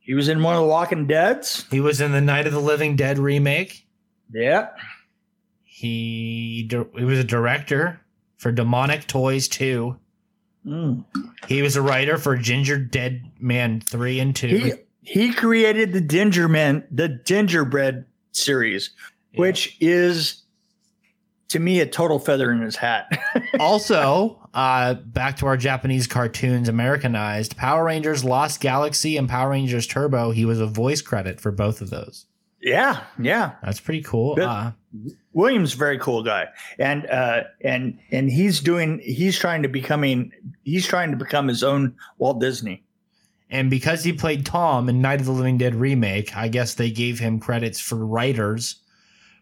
He 0.00 0.14
was 0.14 0.28
in 0.28 0.42
one 0.42 0.56
of 0.56 0.62
the 0.62 0.66
Walking 0.66 1.06
Deads. 1.06 1.66
He 1.70 1.78
was 1.78 2.00
in 2.00 2.10
the 2.10 2.20
Night 2.20 2.48
of 2.48 2.52
the 2.52 2.58
Living 2.58 2.96
Dead 2.96 3.20
remake. 3.20 3.86
Yeah. 4.34 4.70
He, 5.62 6.68
he 6.68 7.04
was 7.04 7.20
a 7.20 7.24
director 7.24 8.00
for 8.36 8.50
Demonic 8.50 9.06
Toys 9.06 9.46
2. 9.46 9.96
Mm. 10.66 11.04
He 11.46 11.62
was 11.62 11.76
a 11.76 11.82
writer 11.82 12.18
for 12.18 12.36
Gingerdead 12.36 13.40
Man 13.40 13.80
3 13.80 14.18
and 14.18 14.34
2. 14.34 14.46
He, 14.48 14.72
he 15.02 15.32
created 15.32 15.92
the 15.92 16.00
Ginger 16.00 16.48
Man, 16.48 16.82
the 16.90 17.20
Gingerbread 17.24 18.06
series, 18.32 18.90
yeah. 19.32 19.40
which 19.40 19.76
is 19.80 20.42
to 21.50 21.58
me 21.58 21.80
a 21.80 21.86
total 21.86 22.18
feather 22.18 22.50
in 22.50 22.62
his 22.62 22.76
hat. 22.76 23.06
also, 23.60 24.40
uh, 24.54 24.94
back 24.94 25.36
to 25.36 25.46
our 25.46 25.56
Japanese 25.56 26.06
cartoons, 26.06 26.68
Americanized 26.68 27.56
Power 27.56 27.84
Rangers 27.84 28.24
Lost 28.24 28.60
Galaxy 28.60 29.16
and 29.16 29.28
Power 29.28 29.50
Rangers 29.50 29.86
Turbo. 29.86 30.30
He 30.30 30.44
was 30.44 30.60
a 30.60 30.66
voice 30.66 31.02
credit 31.02 31.40
for 31.40 31.50
both 31.50 31.80
of 31.80 31.90
those. 31.90 32.26
Yeah, 32.62 33.02
yeah, 33.18 33.52
that's 33.62 33.80
pretty 33.80 34.02
cool. 34.02 34.36
Uh, 34.40 34.72
William's 35.32 35.72
very 35.72 35.98
cool 35.98 36.22
guy, 36.22 36.48
and 36.78 37.06
uh, 37.06 37.44
and 37.62 37.98
and 38.10 38.30
he's 38.30 38.60
doing 38.60 39.00
he's 39.02 39.38
trying 39.38 39.62
to 39.62 39.68
becoming 39.68 40.32
he's 40.62 40.86
trying 40.86 41.10
to 41.10 41.16
become 41.16 41.48
his 41.48 41.64
own 41.64 41.96
Walt 42.18 42.40
Disney. 42.40 42.84
And 43.48 43.70
because 43.70 44.04
he 44.04 44.12
played 44.12 44.46
Tom 44.46 44.88
in 44.88 45.00
Night 45.00 45.20
of 45.20 45.26
the 45.26 45.32
Living 45.32 45.58
Dead 45.58 45.74
remake, 45.74 46.36
I 46.36 46.48
guess 46.48 46.74
they 46.74 46.90
gave 46.90 47.18
him 47.18 47.40
credits 47.40 47.80
for 47.80 47.96
writers 47.96 48.76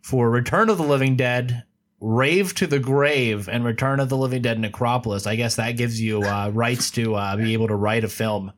for 0.00 0.30
Return 0.30 0.70
of 0.70 0.78
the 0.78 0.84
Living 0.84 1.16
Dead 1.16 1.64
Rave 2.00 2.54
to 2.54 2.66
the 2.66 2.78
Grave 2.78 3.48
and 3.48 3.64
Return 3.64 4.00
of 4.00 4.08
the 4.08 4.16
Living 4.16 4.42
Dead 4.42 4.58
Necropolis. 4.58 5.26
I 5.26 5.36
guess 5.36 5.56
that 5.56 5.72
gives 5.72 6.00
you 6.00 6.22
uh, 6.22 6.50
rights 6.54 6.90
to 6.92 7.14
uh, 7.14 7.36
be 7.36 7.52
able 7.52 7.68
to 7.68 7.74
write 7.74 8.04
a 8.04 8.08
film 8.08 8.52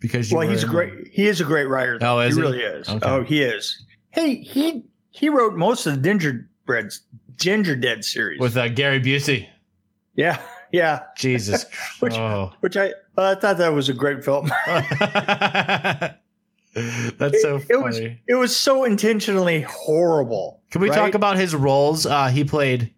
because 0.00 0.32
well, 0.32 0.48
he's 0.48 0.62
a 0.62 0.66
great 0.66 1.08
he 1.08 1.26
is 1.26 1.40
a 1.40 1.44
great 1.44 1.66
writer. 1.66 1.98
Oh, 2.00 2.20
is 2.20 2.36
he, 2.36 2.40
he? 2.40 2.46
really 2.46 2.62
is. 2.62 2.88
Okay. 2.88 3.08
Oh, 3.08 3.22
he 3.24 3.42
is. 3.42 3.84
Hey, 4.10 4.36
he 4.36 4.84
he 5.10 5.28
wrote 5.28 5.54
most 5.54 5.86
of 5.86 5.94
the 5.94 6.00
Gingerbread 6.00 6.92
Ginger 7.36 7.76
Dead 7.76 8.04
series 8.04 8.40
with 8.40 8.56
uh, 8.56 8.68
Gary 8.68 9.00
Busey. 9.00 9.48
Yeah, 10.14 10.40
yeah. 10.72 11.02
Jesus, 11.16 11.66
which 12.00 12.14
oh. 12.14 12.52
which 12.60 12.76
I 12.76 12.92
I 13.16 13.34
thought 13.34 13.58
that 13.58 13.72
was 13.72 13.88
a 13.88 13.94
great 13.94 14.24
film. 14.24 14.50
That's 17.18 17.42
so 17.42 17.58
funny. 17.58 17.68
It, 17.68 17.74
it, 17.74 17.82
was 17.82 17.98
it 18.28 18.34
was 18.34 18.56
so 18.56 18.84
intentionally 18.84 19.62
horrible. 19.62 20.60
Can 20.70 20.80
we 20.80 20.90
right? 20.90 20.96
talk 20.96 21.14
about 21.14 21.36
his 21.36 21.54
roles? 21.54 22.06
Uh, 22.06 22.28
he 22.28 22.44
played 22.44 22.92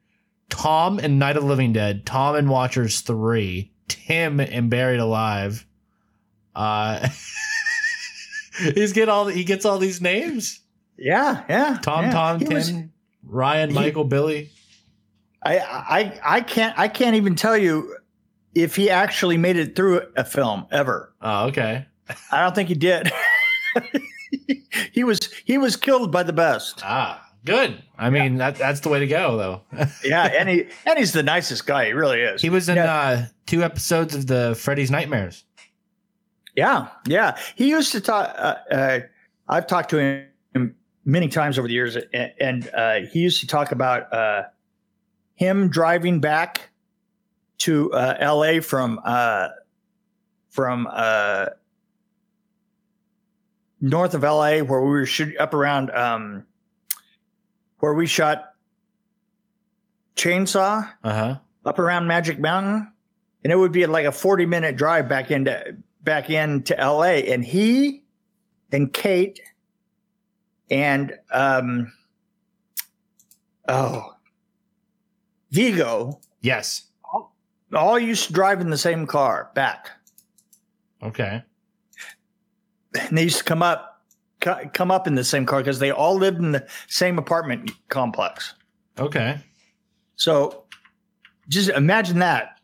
Tom 0.48 0.98
in 0.98 1.18
Night 1.18 1.36
of 1.36 1.42
the 1.42 1.48
Living 1.48 1.72
Dead, 1.72 2.04
Tom 2.04 2.36
in 2.36 2.48
Watchers 2.48 3.00
Three, 3.00 3.72
Tim 3.88 4.40
in 4.40 4.68
Buried 4.68 5.00
Alive. 5.00 5.66
Uh, 6.54 7.08
he's 8.74 8.92
get 8.92 9.08
all 9.08 9.26
he 9.26 9.44
gets 9.44 9.64
all 9.64 9.78
these 9.78 10.00
names. 10.00 10.60
Yeah, 10.98 11.44
yeah. 11.48 11.78
Tom, 11.80 12.04
yeah. 12.04 12.10
Tom, 12.10 12.38
he 12.40 12.44
Tim, 12.44 12.54
was, 12.54 12.72
Ryan, 13.24 13.70
he, 13.70 13.74
Michael, 13.74 14.04
Billy. 14.04 14.50
I, 15.42 15.58
I, 15.58 16.20
I 16.22 16.40
can't, 16.42 16.78
I 16.78 16.88
can't 16.88 17.16
even 17.16 17.34
tell 17.34 17.56
you 17.56 17.96
if 18.54 18.76
he 18.76 18.90
actually 18.90 19.38
made 19.38 19.56
it 19.56 19.74
through 19.74 20.02
a 20.16 20.24
film 20.24 20.66
ever. 20.70 21.14
Oh, 21.22 21.46
okay. 21.46 21.86
I 22.30 22.42
don't 22.42 22.54
think 22.54 22.68
he 22.68 22.74
did. 22.74 23.10
he 24.92 25.04
was 25.04 25.30
he 25.44 25.58
was 25.58 25.76
killed 25.76 26.12
by 26.12 26.22
the 26.22 26.32
best. 26.32 26.80
Ah, 26.84 27.26
good. 27.44 27.82
I 27.98 28.10
mean 28.10 28.36
that 28.36 28.56
that's 28.56 28.80
the 28.80 28.88
way 28.88 29.00
to 29.00 29.06
go, 29.06 29.36
though. 29.36 29.86
yeah, 30.04 30.24
and 30.26 30.48
he 30.48 30.66
and 30.86 30.98
he's 30.98 31.12
the 31.12 31.22
nicest 31.22 31.66
guy. 31.66 31.86
He 31.86 31.92
really 31.92 32.20
is. 32.20 32.42
He 32.42 32.50
was 32.50 32.68
in 32.68 32.76
yeah. 32.76 32.94
uh, 32.94 33.26
two 33.46 33.62
episodes 33.62 34.14
of 34.14 34.26
the 34.26 34.56
Freddy's 34.58 34.90
Nightmares. 34.90 35.44
Yeah, 36.56 36.88
yeah. 37.06 37.38
He 37.54 37.68
used 37.68 37.92
to 37.92 38.00
talk. 38.00 38.34
Uh, 38.36 38.56
uh, 38.72 39.00
I've 39.48 39.66
talked 39.66 39.90
to 39.90 40.26
him 40.54 40.74
many 41.04 41.28
times 41.28 41.58
over 41.58 41.68
the 41.68 41.74
years, 41.74 41.96
and, 41.96 42.32
and 42.40 42.70
uh, 42.74 43.00
he 43.12 43.20
used 43.20 43.40
to 43.40 43.46
talk 43.46 43.72
about 43.72 44.12
uh, 44.12 44.44
him 45.34 45.68
driving 45.68 46.20
back 46.20 46.70
to 47.58 47.92
uh, 47.92 48.16
L.A. 48.18 48.60
from 48.60 49.00
from 50.50 50.88
north 53.80 54.14
of 54.14 54.22
LA 54.22 54.58
where 54.58 54.80
we 54.80 54.90
were 54.90 55.06
shooting 55.06 55.38
up 55.38 55.54
around 55.54 55.90
um, 55.90 56.46
where 57.78 57.94
we 57.94 58.06
shot 58.06 58.54
Chainsaw 60.16 60.88
uh-huh. 61.02 61.38
up 61.64 61.78
around 61.78 62.06
Magic 62.06 62.38
Mountain, 62.38 62.92
and 63.42 63.52
it 63.52 63.56
would 63.56 63.72
be 63.72 63.86
like 63.86 64.06
a 64.06 64.12
forty 64.12 64.46
minute 64.46 64.76
drive 64.76 65.08
back 65.08 65.30
into 65.30 65.76
back 66.02 66.30
into 66.30 66.74
LA, 66.74 67.22
and 67.32 67.44
he 67.44 68.02
and 68.70 68.92
Kate 68.92 69.40
and 70.70 71.14
um, 71.32 71.92
oh 73.68 74.14
Viggo, 75.50 76.20
yes, 76.42 76.86
all, 77.04 77.34
all 77.74 77.98
used 77.98 78.26
to 78.26 78.32
drive 78.32 78.60
in 78.60 78.70
the 78.70 78.78
same 78.78 79.06
car 79.06 79.50
back. 79.54 79.90
Okay 81.02 81.42
and 83.08 83.18
they 83.18 83.22
used 83.22 83.38
to 83.38 83.44
come 83.44 83.62
up 83.62 83.90
come 84.40 84.90
up 84.90 85.06
in 85.06 85.14
the 85.14 85.24
same 85.24 85.46
car 85.46 85.60
because 85.60 85.78
they 85.78 85.90
all 85.90 86.16
lived 86.16 86.38
in 86.38 86.52
the 86.52 86.66
same 86.88 87.18
apartment 87.18 87.70
complex. 87.88 88.54
Okay. 88.98 89.38
So 90.16 90.64
just 91.48 91.70
imagine 91.70 92.20
that, 92.20 92.58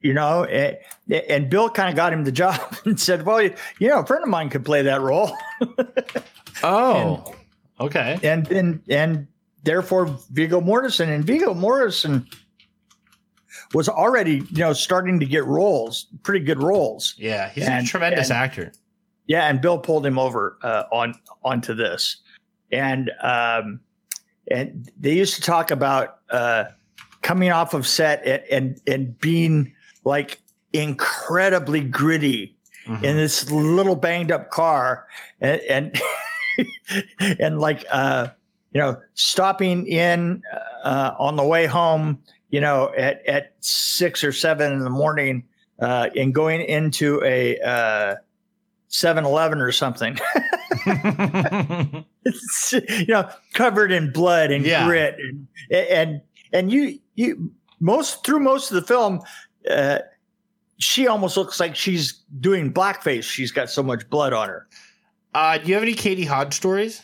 you 0.00 0.12
know, 0.12 0.44
and, 0.44 0.76
and 1.08 1.50
Bill 1.50 1.70
kind 1.70 1.88
of 1.88 1.96
got 1.96 2.12
him 2.12 2.24
the 2.24 2.32
job 2.44 2.60
and 2.84 2.98
said, 2.98 3.24
well, 3.24 3.40
you, 3.40 3.54
you, 3.78 3.88
know, 3.88 4.00
a 4.00 4.06
friend 4.06 4.22
of 4.22 4.28
mine 4.28 4.50
could 4.50 4.64
play 4.64 4.82
that 4.82 5.00
role. 5.00 5.36
oh, 6.62 7.24
and, 7.26 7.36
okay. 7.80 8.18
And 8.22 8.46
then, 8.46 8.82
and 8.88 9.28
therefore 9.62 10.06
Viggo 10.30 10.60
Mortensen 10.60 11.08
and 11.08 11.24
Viggo 11.24 11.54
Mortensen 11.54 12.26
was 13.72 13.88
already, 13.88 14.42
you 14.50 14.58
know, 14.58 14.72
starting 14.72 15.20
to 15.20 15.26
get 15.26 15.44
roles, 15.44 16.06
pretty 16.22 16.44
good 16.44 16.62
roles. 16.62 17.14
Yeah. 17.16 17.48
He's 17.50 17.66
and, 17.66 17.84
a 17.84 17.88
tremendous 17.88 18.30
and, 18.30 18.38
actor. 18.38 18.72
Yeah, 19.26 19.48
and 19.48 19.60
Bill 19.60 19.78
pulled 19.78 20.04
him 20.04 20.18
over 20.18 20.58
uh, 20.62 20.84
on 20.92 21.14
onto 21.42 21.74
this, 21.74 22.18
and 22.70 23.10
um, 23.22 23.80
and 24.50 24.90
they 24.98 25.14
used 25.14 25.34
to 25.36 25.40
talk 25.40 25.70
about 25.70 26.18
uh, 26.30 26.64
coming 27.22 27.50
off 27.50 27.74
of 27.74 27.86
set 27.86 28.24
and 28.26 28.42
and, 28.50 28.80
and 28.86 29.18
being 29.20 29.72
like 30.04 30.40
incredibly 30.72 31.80
gritty 31.80 32.54
mm-hmm. 32.86 33.04
in 33.04 33.16
this 33.16 33.50
little 33.50 33.96
banged 33.96 34.30
up 34.30 34.50
car, 34.50 35.06
and 35.40 35.60
and, 35.62 36.00
and 37.40 37.60
like 37.60 37.84
uh, 37.90 38.28
you 38.72 38.80
know 38.80 39.00
stopping 39.14 39.86
in 39.86 40.42
uh, 40.84 41.14
on 41.18 41.36
the 41.36 41.44
way 41.44 41.66
home, 41.66 42.22
you 42.50 42.60
know 42.60 42.92
at 42.96 43.24
at 43.26 43.54
six 43.60 44.22
or 44.22 44.32
seven 44.32 44.72
in 44.72 44.80
the 44.80 44.90
morning, 44.90 45.44
uh, 45.80 46.10
and 46.16 46.34
going 46.34 46.60
into 46.60 47.22
a 47.24 47.58
uh, 47.60 48.16
7 48.94 49.24
Eleven 49.24 49.60
or 49.60 49.72
something. 49.72 50.16
it's, 52.24 52.72
you 52.72 53.06
know, 53.08 53.28
covered 53.52 53.90
in 53.90 54.12
blood 54.12 54.52
and 54.52 54.64
yeah. 54.64 54.86
grit, 54.86 55.16
and 55.18 55.48
and 55.70 56.20
and 56.52 56.70
you 56.72 57.00
you 57.16 57.50
most 57.80 58.24
through 58.24 58.38
most 58.38 58.70
of 58.70 58.76
the 58.76 58.86
film, 58.86 59.20
uh, 59.68 59.98
she 60.78 61.08
almost 61.08 61.36
looks 61.36 61.58
like 61.58 61.74
she's 61.74 62.22
doing 62.38 62.72
blackface. 62.72 63.24
She's 63.24 63.50
got 63.50 63.68
so 63.68 63.82
much 63.82 64.08
blood 64.10 64.32
on 64.32 64.48
her. 64.48 64.68
Uh, 65.34 65.58
do 65.58 65.66
you 65.66 65.74
have 65.74 65.82
any 65.82 65.94
Katie 65.94 66.24
Hodge 66.24 66.54
stories? 66.54 67.02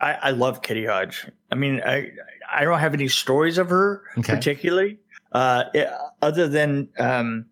I, 0.00 0.14
I 0.14 0.30
love 0.30 0.62
Katie 0.62 0.86
Hodge. 0.86 1.28
I 1.52 1.54
mean, 1.54 1.80
I 1.86 2.10
I 2.52 2.64
don't 2.64 2.80
have 2.80 2.94
any 2.94 3.06
stories 3.06 3.56
of 3.56 3.70
her 3.70 4.02
okay. 4.18 4.34
particularly, 4.34 4.98
uh, 5.30 5.64
other 6.22 6.48
than 6.48 6.88
um, 6.98 7.46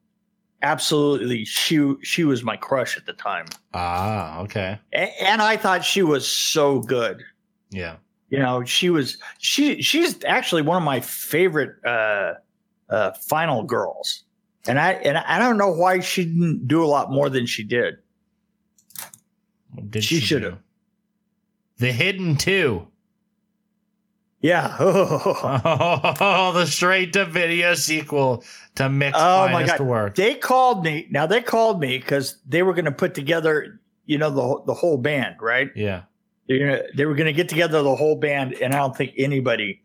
absolutely 0.62 1.44
she 1.44 1.94
she 2.02 2.24
was 2.24 2.42
my 2.42 2.56
crush 2.56 2.96
at 2.96 3.06
the 3.06 3.12
time. 3.12 3.46
Ah, 3.74 4.40
okay. 4.40 4.78
And, 4.92 5.10
and 5.20 5.42
I 5.42 5.56
thought 5.56 5.84
she 5.84 6.02
was 6.02 6.26
so 6.26 6.80
good. 6.80 7.22
Yeah. 7.70 7.96
You 8.30 8.38
know, 8.38 8.64
she 8.64 8.90
was 8.90 9.18
she 9.38 9.80
she's 9.82 10.22
actually 10.24 10.62
one 10.62 10.76
of 10.76 10.82
my 10.82 11.00
favorite 11.00 11.76
uh, 11.84 12.34
uh, 12.90 13.12
final 13.26 13.64
girls, 13.64 14.24
and 14.66 14.78
I 14.78 14.92
and 14.92 15.16
I 15.16 15.38
don't 15.38 15.56
know 15.56 15.72
why 15.72 16.00
she 16.00 16.24
didn't 16.24 16.68
do 16.68 16.84
a 16.84 16.86
lot 16.86 17.10
more 17.10 17.30
than 17.30 17.46
she 17.46 17.64
did. 17.64 17.96
did 19.88 20.04
she, 20.04 20.16
she 20.16 20.26
should 20.26 20.42
have. 20.42 20.58
The 21.78 21.90
Hidden 21.90 22.36
Two. 22.36 22.88
Yeah. 24.40 24.76
oh, 24.78 26.52
the 26.54 26.66
straight 26.66 27.12
to 27.14 27.24
video 27.24 27.74
sequel 27.74 28.44
to 28.76 28.88
Mix 28.88 29.16
oh 29.18 29.48
my 29.48 29.66
God. 29.66 29.80
Work. 29.80 30.14
They 30.14 30.34
called 30.34 30.84
me. 30.84 31.06
Now 31.10 31.26
they 31.26 31.42
called 31.42 31.80
me 31.80 31.98
because 31.98 32.36
they 32.46 32.62
were 32.62 32.74
going 32.74 32.84
to 32.84 32.92
put 32.92 33.14
together, 33.14 33.80
you 34.06 34.18
know, 34.18 34.30
the 34.30 34.62
the 34.66 34.74
whole 34.74 34.98
band, 34.98 35.36
right? 35.40 35.70
Yeah. 35.74 36.02
They're 36.48 36.58
gonna, 36.58 36.82
they 36.94 37.04
were 37.04 37.14
going 37.14 37.26
to 37.26 37.32
get 37.32 37.48
together 37.48 37.82
the 37.82 37.94
whole 37.94 38.16
band, 38.16 38.54
and 38.54 38.72
I 38.72 38.78
don't 38.78 38.96
think 38.96 39.12
anybody 39.18 39.82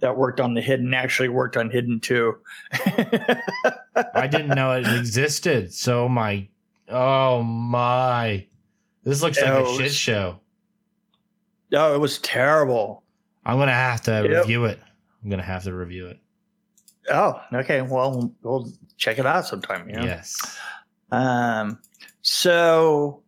that 0.00 0.16
worked 0.16 0.40
on 0.40 0.54
the 0.54 0.60
Hidden 0.60 0.94
actually 0.94 1.28
worked 1.28 1.56
on 1.56 1.70
Hidden 1.70 2.00
too. 2.00 2.38
I 2.72 4.26
didn't 4.30 4.48
know 4.48 4.72
it 4.72 4.86
existed. 4.86 5.72
So 5.72 6.08
my, 6.08 6.48
oh 6.88 7.42
my, 7.42 8.46
this 9.04 9.22
looks 9.22 9.40
like 9.40 9.50
oh, 9.50 9.74
a 9.74 9.76
shit 9.76 9.92
show. 9.92 10.40
No, 11.70 11.94
it 11.94 11.98
was 11.98 12.18
terrible. 12.18 13.02
I'm 13.44 13.58
gonna 13.58 13.72
have 13.72 14.02
to 14.02 14.26
yep. 14.28 14.42
review 14.42 14.64
it. 14.66 14.78
I'm 15.22 15.30
gonna 15.30 15.42
have 15.42 15.64
to 15.64 15.74
review 15.74 16.06
it. 16.08 16.18
Oh, 17.10 17.40
okay. 17.52 17.82
Well, 17.82 18.32
we'll 18.42 18.72
check 18.96 19.18
it 19.18 19.26
out 19.26 19.46
sometime. 19.46 19.88
You 19.88 19.96
know? 19.96 20.04
Yes. 20.04 20.58
Um. 21.10 21.78
So, 22.22 23.22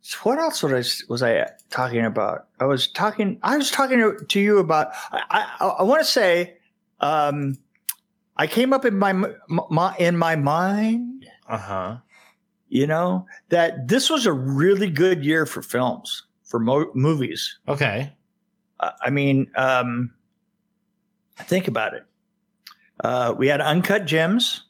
so 0.00 0.18
what 0.22 0.38
else 0.38 0.62
was 0.62 0.72
I 0.72 1.04
was 1.08 1.22
I 1.22 1.46
talking 1.70 2.04
about? 2.04 2.46
I 2.60 2.64
was 2.66 2.88
talking. 2.88 3.38
I 3.42 3.56
was 3.56 3.70
talking 3.70 4.16
to 4.28 4.40
you 4.40 4.58
about. 4.58 4.88
I 5.12 5.46
I, 5.60 5.66
I 5.66 5.82
want 5.82 6.00
to 6.00 6.06
say. 6.06 6.56
Um, 7.00 7.58
I 8.36 8.46
came 8.46 8.72
up 8.72 8.84
in 8.84 8.98
my, 8.98 9.12
my 9.48 9.96
in 9.98 10.16
my 10.16 10.36
mind. 10.36 11.26
Uh 11.48 11.58
huh. 11.58 11.96
You 12.68 12.86
know 12.86 13.26
that 13.48 13.88
this 13.88 14.08
was 14.08 14.26
a 14.26 14.32
really 14.32 14.88
good 14.88 15.24
year 15.24 15.44
for 15.44 15.60
films 15.60 16.22
for 16.44 16.60
mo- 16.60 16.90
movies. 16.94 17.58
Okay. 17.68 18.12
I 18.80 19.10
mean, 19.10 19.50
um, 19.56 20.12
think 21.40 21.68
about 21.68 21.94
it. 21.94 22.04
Uh, 23.02 23.34
we 23.36 23.48
had 23.48 23.60
Uncut 23.60 24.06
Gems. 24.06 24.62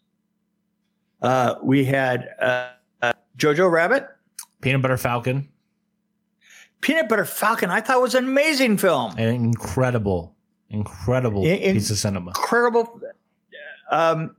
Uh, 1.23 1.57
we 1.63 1.85
had 1.85 2.29
uh, 2.41 2.71
uh, 3.03 3.13
Jojo 3.37 3.71
Rabbit. 3.71 4.07
Peanut 4.61 4.83
Butter 4.83 4.97
Falcon. 4.97 5.49
Peanut 6.81 7.09
Butter 7.09 7.25
Falcon, 7.25 7.71
I 7.71 7.81
thought 7.81 8.01
was 8.01 8.15
an 8.15 8.25
amazing 8.25 8.79
film. 8.79 9.13
An 9.19 9.29
incredible, 9.29 10.35
incredible 10.71 11.45
In- 11.45 11.75
piece 11.75 11.91
of 11.91 11.99
cinema. 11.99 12.31
Incredible. 12.31 13.01
Um, 13.91 14.37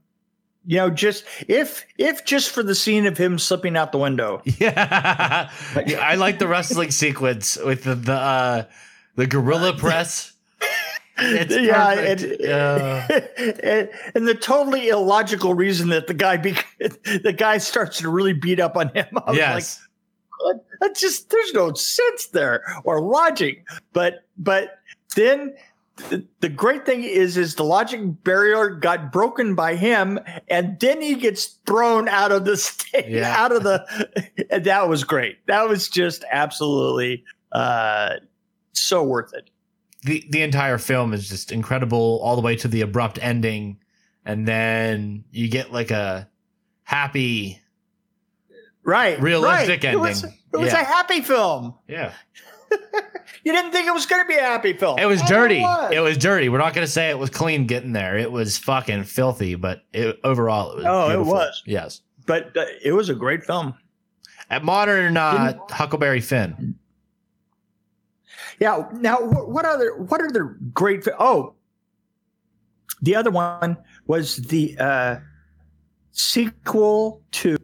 you 0.64 0.76
know, 0.76 0.90
just 0.90 1.24
if 1.48 1.84
if 1.98 2.24
just 2.24 2.50
for 2.50 2.62
the 2.62 2.74
scene 2.74 3.06
of 3.06 3.18
him 3.18 3.38
slipping 3.38 3.76
out 3.76 3.92
the 3.92 3.98
window. 3.98 4.42
Yeah, 4.58 5.50
I 6.00 6.14
like 6.14 6.38
the 6.38 6.46
wrestling 6.46 6.90
sequence 6.90 7.56
with 7.56 7.84
the 7.84 7.94
the 7.96 8.12
uh, 8.14 8.64
the 9.16 9.26
gorilla 9.26 9.72
press. 9.78 10.32
It's 11.18 11.54
yeah, 11.54 11.92
and, 11.92 12.20
and, 13.62 13.90
and, 14.14 14.26
the 14.26 14.34
totally 14.34 14.88
illogical 14.88 15.54
reason 15.54 15.90
that 15.90 16.06
the 16.06 16.14
guy 16.14 16.36
be, 16.38 16.56
the 16.78 17.34
guy 17.36 17.58
starts 17.58 17.98
to 17.98 18.08
really 18.08 18.32
beat 18.32 18.58
up 18.58 18.76
on 18.76 18.88
him. 18.88 19.06
I 19.26 19.32
yes. 19.32 19.80
like, 20.42 20.60
that 20.80 20.96
just 20.96 21.30
there's 21.30 21.52
no 21.52 21.74
sense 21.74 22.26
there 22.28 22.62
or 22.84 23.00
logic. 23.00 23.64
But 23.92 24.24
but 24.36 24.78
then 25.14 25.54
the, 26.08 26.26
the 26.40 26.48
great 26.48 26.86
thing 26.86 27.04
is 27.04 27.36
is 27.36 27.54
the 27.54 27.64
logic 27.64 28.00
barrier 28.24 28.70
got 28.70 29.12
broken 29.12 29.54
by 29.54 29.76
him, 29.76 30.18
and 30.48 30.80
then 30.80 31.00
he 31.02 31.14
gets 31.14 31.58
thrown 31.66 32.08
out 32.08 32.32
of 32.32 32.44
the 32.46 32.56
state, 32.56 33.08
yeah. 33.08 33.34
out 33.36 33.52
of 33.52 33.62
the. 33.62 33.84
and 34.50 34.64
that 34.64 34.88
was 34.88 35.04
great. 35.04 35.46
That 35.46 35.68
was 35.68 35.88
just 35.88 36.24
absolutely. 36.32 37.24
Uh, 37.52 38.14
so 38.72 39.02
worth 39.02 39.32
it. 39.34 39.50
The 40.02 40.24
the 40.30 40.42
entire 40.42 40.78
film 40.78 41.12
is 41.12 41.28
just 41.28 41.52
incredible, 41.52 42.20
all 42.22 42.34
the 42.36 42.42
way 42.42 42.56
to 42.56 42.68
the 42.68 42.80
abrupt 42.80 43.18
ending, 43.22 43.78
and 44.24 44.46
then 44.46 45.24
you 45.30 45.48
get 45.48 45.72
like 45.72 45.90
a 45.90 46.28
happy, 46.82 47.60
right, 48.82 49.20
realistic 49.20 49.84
right. 49.84 49.94
ending. 49.94 50.04
It 50.04 50.08
was, 50.08 50.24
it 50.24 50.56
was 50.56 50.72
yeah. 50.72 50.80
a 50.80 50.84
happy 50.84 51.20
film. 51.20 51.74
Yeah. 51.86 52.12
you 53.44 53.52
didn't 53.52 53.70
think 53.70 53.86
it 53.86 53.94
was 53.94 54.06
going 54.06 54.22
to 54.22 54.28
be 54.28 54.34
a 54.34 54.40
happy 54.42 54.72
film. 54.72 54.98
It 54.98 55.06
was 55.06 55.22
dirty. 55.22 55.58
It 55.58 55.62
was. 55.62 55.92
it 55.92 56.00
was. 56.00 56.18
dirty. 56.18 56.48
We're 56.48 56.58
not 56.58 56.74
going 56.74 56.86
to 56.86 56.92
say 56.92 57.10
it 57.10 57.18
was 57.18 57.30
clean 57.30 57.66
getting 57.66 57.92
there. 57.92 58.16
It 58.16 58.32
was 58.32 58.58
fucking 58.58 59.04
filthy, 59.04 59.54
but 59.54 59.82
it, 59.92 60.18
overall, 60.24 60.72
it 60.72 60.76
was. 60.78 60.86
Oh, 60.86 61.08
beautiful. 61.08 61.32
it 61.32 61.36
was. 61.36 61.62
Yes, 61.66 62.00
but 62.26 62.56
uh, 62.56 62.64
it 62.82 62.92
was 62.92 63.08
a 63.08 63.14
great 63.14 63.44
film. 63.44 63.74
At 64.50 64.64
modern 64.64 65.16
uh, 65.16 65.58
Huckleberry 65.70 66.20
Finn. 66.20 66.74
Yeah. 68.60 68.88
Now, 68.92 69.18
what 69.18 69.64
other 69.64 69.96
what 69.96 70.20
are 70.20 70.30
the 70.30 70.56
great? 70.72 71.06
Oh, 71.18 71.54
the 73.00 73.16
other 73.16 73.30
one 73.30 73.76
was 74.06 74.36
the 74.36 74.76
uh, 74.78 75.16
sequel 76.12 77.22
to 77.32 77.56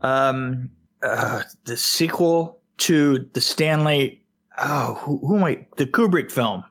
um, 0.00 0.70
uh, 1.02 1.42
the 1.64 1.76
sequel 1.76 2.60
to 2.78 3.28
the 3.32 3.40
Stanley. 3.40 4.22
Oh, 4.58 4.94
who, 4.94 5.18
who 5.26 5.36
am 5.36 5.44
I? 5.44 5.66
The 5.76 5.86
Kubrick 5.86 6.30
film. 6.30 6.64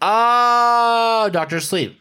Oh, 0.00 1.28
Doctor 1.32 1.60
Sleep. 1.60 1.98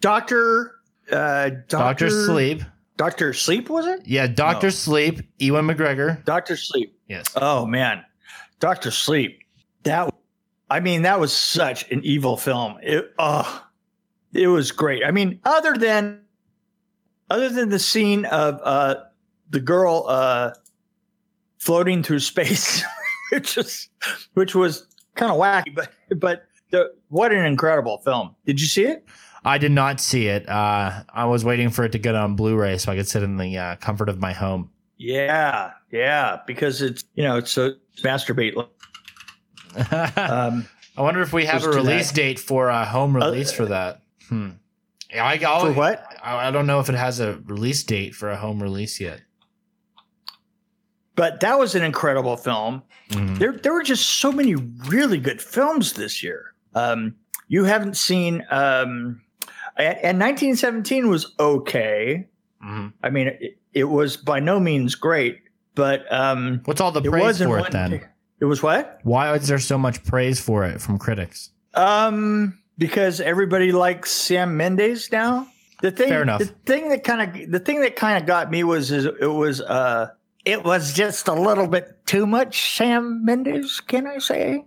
Doctor. 0.00 0.74
Uh, 1.10 1.50
Doctor 1.68 2.10
Sleep. 2.10 2.62
Doctor 2.98 3.32
Sleep 3.32 3.70
was 3.70 3.86
it? 3.86 4.06
Yeah, 4.06 4.26
Doctor 4.26 4.66
no. 4.66 4.70
Sleep. 4.70 5.20
Ewan 5.38 5.66
McGregor. 5.66 6.22
Doctor 6.24 6.56
Sleep. 6.56 6.98
Yes. 7.08 7.26
Oh 7.36 7.64
man, 7.64 8.04
Doctor 8.60 8.90
Sleep 8.90 9.40
that 9.84 10.12
I 10.70 10.80
mean, 10.80 11.02
that 11.02 11.18
was 11.18 11.32
such 11.32 11.90
an 11.90 12.02
evil 12.04 12.36
film. 12.36 12.78
It 12.82 13.12
oh, 13.18 13.66
it 14.32 14.48
was 14.48 14.70
great. 14.70 15.04
I 15.04 15.10
mean, 15.10 15.40
other 15.44 15.74
than 15.74 16.22
other 17.30 17.48
than 17.48 17.70
the 17.70 17.78
scene 17.78 18.24
of 18.26 18.60
uh, 18.62 18.96
the 19.50 19.60
girl 19.60 20.04
uh, 20.08 20.52
floating 21.58 22.02
through 22.02 22.20
space, 22.20 22.82
which 23.32 23.56
was 23.56 23.88
which 24.34 24.54
was 24.54 24.86
kind 25.14 25.32
of 25.32 25.38
wacky, 25.38 25.74
but 25.74 25.90
but 26.16 26.46
the, 26.70 26.92
what 27.08 27.32
an 27.32 27.46
incredible 27.46 27.98
film! 27.98 28.34
Did 28.44 28.60
you 28.60 28.66
see 28.66 28.84
it? 28.84 29.06
I 29.44 29.56
did 29.56 29.72
not 29.72 30.00
see 30.00 30.26
it. 30.26 30.46
Uh, 30.48 31.04
I 31.08 31.24
was 31.24 31.44
waiting 31.44 31.70
for 31.70 31.84
it 31.84 31.92
to 31.92 31.98
get 31.98 32.14
on 32.14 32.34
Blu-ray 32.34 32.76
so 32.76 32.92
I 32.92 32.96
could 32.96 33.08
sit 33.08 33.22
in 33.22 33.36
the 33.36 33.56
uh, 33.56 33.76
comfort 33.76 34.08
of 34.08 34.18
my 34.18 34.32
home. 34.32 34.70
Yeah, 34.98 35.70
yeah, 35.90 36.40
because 36.46 36.82
it's 36.82 37.04
you 37.14 37.22
know 37.22 37.38
it's 37.38 37.52
so 37.52 37.72
masturbate 38.02 38.54
um, 40.16 40.68
I 40.96 41.02
wonder 41.02 41.20
if 41.20 41.32
we 41.32 41.44
have 41.46 41.64
a 41.64 41.70
release 41.70 42.10
date 42.12 42.38
for 42.38 42.68
a 42.68 42.84
home 42.84 43.16
uh, 43.16 43.26
release 43.26 43.52
uh, 43.52 43.54
for 43.54 43.66
that. 43.66 44.02
Hmm. 44.28 44.50
I, 45.14 45.38
for 45.38 45.72
what? 45.72 46.04
I, 46.22 46.48
I 46.48 46.50
don't 46.50 46.66
know 46.66 46.80
if 46.80 46.88
it 46.88 46.94
has 46.94 47.20
a 47.20 47.38
release 47.46 47.82
date 47.82 48.14
for 48.14 48.30
a 48.30 48.36
home 48.36 48.62
release 48.62 49.00
yet. 49.00 49.22
But 51.14 51.40
that 51.40 51.58
was 51.58 51.74
an 51.74 51.82
incredible 51.82 52.36
film. 52.36 52.82
Mm-hmm. 53.10 53.36
There, 53.36 53.52
there 53.52 53.72
were 53.72 53.82
just 53.82 54.06
so 54.06 54.30
many 54.30 54.54
really 54.54 55.18
good 55.18 55.40
films 55.40 55.94
this 55.94 56.22
year. 56.22 56.54
Um, 56.74 57.16
you 57.48 57.64
haven't 57.64 57.96
seen, 57.96 58.44
um, 58.50 59.22
and, 59.76 59.98
and 59.98 60.20
1917 60.20 61.08
was 61.08 61.34
okay. 61.40 62.26
Mm-hmm. 62.64 62.88
I 63.02 63.10
mean, 63.10 63.28
it, 63.28 63.58
it, 63.72 63.84
was 63.84 64.16
by 64.16 64.38
no 64.40 64.60
means 64.60 64.94
great, 64.94 65.40
but 65.74 66.10
um, 66.12 66.60
what's 66.66 66.80
all 66.80 66.92
the 66.92 67.02
praise 67.02 67.38
for 67.38 67.58
it 67.58 67.72
then? 67.72 68.06
It 68.40 68.44
was 68.44 68.62
what? 68.62 69.00
Why 69.02 69.34
is 69.34 69.48
there 69.48 69.58
so 69.58 69.78
much 69.78 70.04
praise 70.04 70.40
for 70.40 70.64
it 70.64 70.80
from 70.80 70.98
critics? 70.98 71.50
Um, 71.74 72.58
because 72.76 73.20
everybody 73.20 73.72
likes 73.72 74.10
Sam 74.10 74.56
Mendes 74.56 75.10
now. 75.10 75.48
The 75.80 75.90
thing, 75.90 76.08
Fair 76.08 76.22
enough. 76.22 76.40
the 76.40 76.46
thing 76.46 76.88
that 76.88 77.04
kind 77.04 77.44
of 77.44 77.50
the 77.52 77.60
thing 77.60 77.80
that 77.82 77.94
kind 77.94 78.18
of 78.20 78.26
got 78.26 78.50
me 78.50 78.64
was 78.64 78.90
is 78.90 79.04
it 79.04 79.26
was 79.26 79.60
uh 79.60 80.08
it 80.44 80.64
was 80.64 80.92
just 80.92 81.28
a 81.28 81.34
little 81.34 81.68
bit 81.68 82.04
too 82.04 82.26
much 82.26 82.76
Sam 82.76 83.24
Mendes, 83.24 83.80
can 83.80 84.06
I 84.06 84.18
say? 84.18 84.64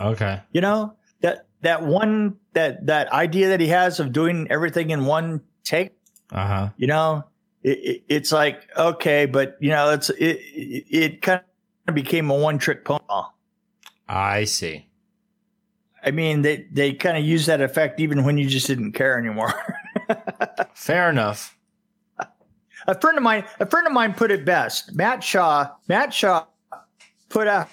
Okay. 0.00 0.40
You 0.52 0.62
know, 0.62 0.94
that 1.20 1.46
that 1.60 1.82
one 1.84 2.36
that 2.54 2.86
that 2.86 3.12
idea 3.12 3.48
that 3.48 3.60
he 3.60 3.68
has 3.68 4.00
of 4.00 4.12
doing 4.12 4.46
everything 4.50 4.90
in 4.90 5.04
one 5.04 5.42
take. 5.64 5.92
Uh-huh. 6.32 6.70
You 6.76 6.86
know, 6.86 7.24
it, 7.62 7.78
it, 7.78 8.02
it's 8.08 8.32
like 8.32 8.68
okay, 8.76 9.26
but 9.26 9.56
you 9.60 9.70
know, 9.70 9.90
it's 9.90 10.08
it 10.10 10.38
it, 10.54 10.84
it 10.88 11.22
kind 11.22 11.40
of 11.40 11.44
became 11.92 12.30
a 12.30 12.34
one 12.34 12.58
trick 12.58 12.84
pony. 12.84 13.00
I 14.08 14.44
see. 14.44 14.86
I 16.02 16.10
mean, 16.10 16.42
they 16.42 16.66
they 16.72 16.92
kind 16.94 17.16
of 17.16 17.24
use 17.24 17.46
that 17.46 17.60
effect 17.60 18.00
even 18.00 18.24
when 18.24 18.38
you 18.38 18.48
just 18.48 18.66
didn't 18.66 18.92
care 18.92 19.18
anymore. 19.18 19.52
Fair 20.74 21.10
enough. 21.10 21.56
A 22.86 22.98
friend 22.98 23.18
of 23.18 23.22
mine, 23.22 23.44
a 23.60 23.66
friend 23.66 23.86
of 23.86 23.92
mine 23.92 24.14
put 24.14 24.30
it 24.30 24.44
best. 24.44 24.94
Matt 24.94 25.22
Shaw, 25.22 25.68
Matt 25.88 26.14
Shaw 26.14 26.46
put 27.28 27.46
out 27.46 27.68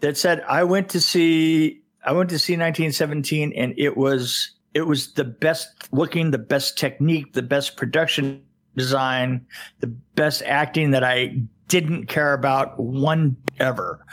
that 0.00 0.16
said, 0.16 0.42
"I 0.48 0.64
went 0.64 0.88
to 0.90 1.00
see, 1.00 1.82
I 2.04 2.12
went 2.12 2.30
to 2.30 2.38
see 2.38 2.54
1917, 2.54 3.52
and 3.52 3.72
it 3.78 3.96
was 3.96 4.50
it 4.74 4.82
was 4.82 5.12
the 5.14 5.24
best 5.24 5.88
looking, 5.92 6.30
the 6.30 6.38
best 6.38 6.78
technique, 6.78 7.32
the 7.32 7.42
best 7.42 7.76
production 7.76 8.42
design, 8.76 9.46
the 9.80 9.88
best 10.14 10.42
acting 10.44 10.90
that 10.92 11.04
I 11.04 11.42
didn't 11.70 12.06
care 12.06 12.34
about 12.34 12.78
one 12.78 13.36
ever." 13.58 14.04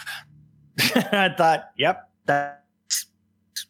I 0.96 1.34
thought, 1.38 1.72
"Yep, 1.78 2.10
that's 2.26 3.06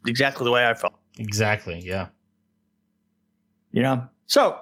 exactly 0.06 0.46
the 0.46 0.52
way 0.52 0.68
I 0.68 0.76
felt." 0.76 0.94
Exactly. 1.18 1.80
Yeah. 1.80 2.08
You 3.72 3.82
know, 3.82 4.08
so 4.28 4.60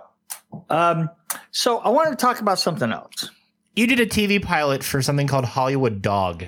um, 0.70 1.10
so 1.52 1.80
I 1.80 1.90
wanted 1.90 2.12
to 2.12 2.16
talk 2.18 2.40
about 2.40 2.60
something 2.60 2.92
else. 2.92 3.30
You 3.76 3.88
did 3.88 4.00
a 4.00 4.06
TV 4.06 4.42
pilot 4.42 4.84
for 4.84 5.02
something 5.02 5.28
called 5.28 5.46
Hollywood 5.46 6.02
Dog. 6.02 6.46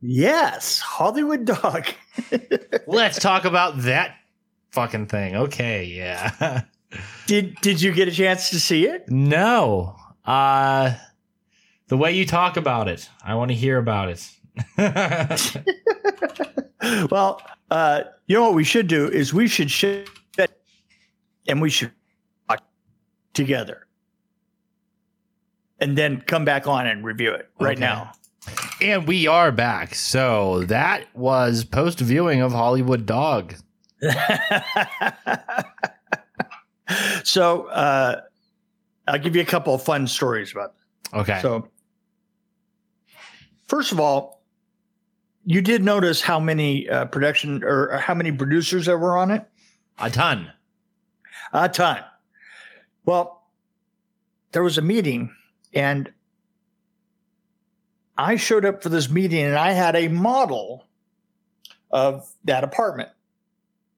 Yes, 0.00 0.80
Hollywood 0.80 1.44
Dog. 1.44 1.86
Let's 2.86 3.18
talk 3.18 3.44
about 3.44 3.82
that 3.82 4.16
fucking 4.70 5.06
thing. 5.06 5.36
Okay, 5.36 5.84
yeah. 5.84 6.62
did 7.26 7.56
did 7.60 7.82
you 7.82 7.92
get 7.92 8.08
a 8.08 8.10
chance 8.10 8.50
to 8.50 8.60
see 8.60 8.86
it? 8.86 9.10
No. 9.10 9.96
Uh 10.24 10.94
the 11.88 11.96
way 11.96 12.12
you 12.12 12.26
talk 12.26 12.56
about 12.56 12.88
it, 12.88 13.08
I 13.24 13.34
want 13.34 13.50
to 13.50 13.54
hear 13.54 13.78
about 13.78 14.08
it. 14.08 14.28
well, 17.10 17.40
uh, 17.70 18.02
you 18.26 18.36
know 18.36 18.42
what 18.42 18.54
we 18.54 18.64
should 18.64 18.88
do 18.88 19.08
is 19.08 19.32
we 19.32 19.48
should 19.48 19.70
shit 19.70 20.10
and 21.46 21.60
we 21.60 21.70
should 21.70 21.92
talk 22.48 22.64
together 23.34 23.86
and 25.78 25.96
then 25.96 26.20
come 26.22 26.44
back 26.44 26.66
on 26.66 26.86
and 26.86 27.04
review 27.04 27.32
it 27.32 27.48
right 27.60 27.76
okay. 27.76 27.80
now. 27.80 28.12
And 28.80 29.06
we 29.06 29.26
are 29.26 29.52
back. 29.52 29.94
So 29.94 30.64
that 30.64 31.04
was 31.14 31.64
post 31.64 32.00
viewing 32.00 32.40
of 32.40 32.52
Hollywood 32.52 33.06
Dog. 33.06 33.54
so 37.24 37.66
uh, 37.68 38.20
I'll 39.08 39.18
give 39.18 39.34
you 39.34 39.42
a 39.42 39.46
couple 39.46 39.74
of 39.74 39.82
fun 39.82 40.06
stories 40.06 40.52
about 40.52 40.74
that. 40.74 41.18
Okay. 41.18 41.40
So, 41.40 41.68
first 43.66 43.92
of 43.92 44.00
all, 44.00 44.42
you 45.44 45.60
did 45.60 45.84
notice 45.84 46.20
how 46.20 46.40
many 46.40 46.88
uh, 46.88 47.04
production 47.06 47.62
or 47.62 47.98
how 47.98 48.14
many 48.14 48.32
producers 48.32 48.86
there 48.86 48.98
were 48.98 49.16
on 49.16 49.30
it? 49.30 49.44
A 49.98 50.10
ton. 50.10 50.50
A 51.52 51.68
ton. 51.68 52.02
Well, 53.04 53.44
there 54.52 54.62
was 54.62 54.76
a 54.76 54.82
meeting 54.82 55.34
and 55.72 56.12
I 58.18 58.36
showed 58.36 58.64
up 58.64 58.82
for 58.82 58.88
this 58.88 59.08
meeting 59.08 59.44
and 59.44 59.54
I 59.54 59.72
had 59.72 59.94
a 59.94 60.08
model 60.08 60.84
of 61.90 62.28
that 62.44 62.64
apartment. 62.64 63.10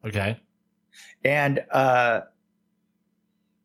Okay. 0.04 0.38
And 1.24 1.64
uh, 1.70 2.22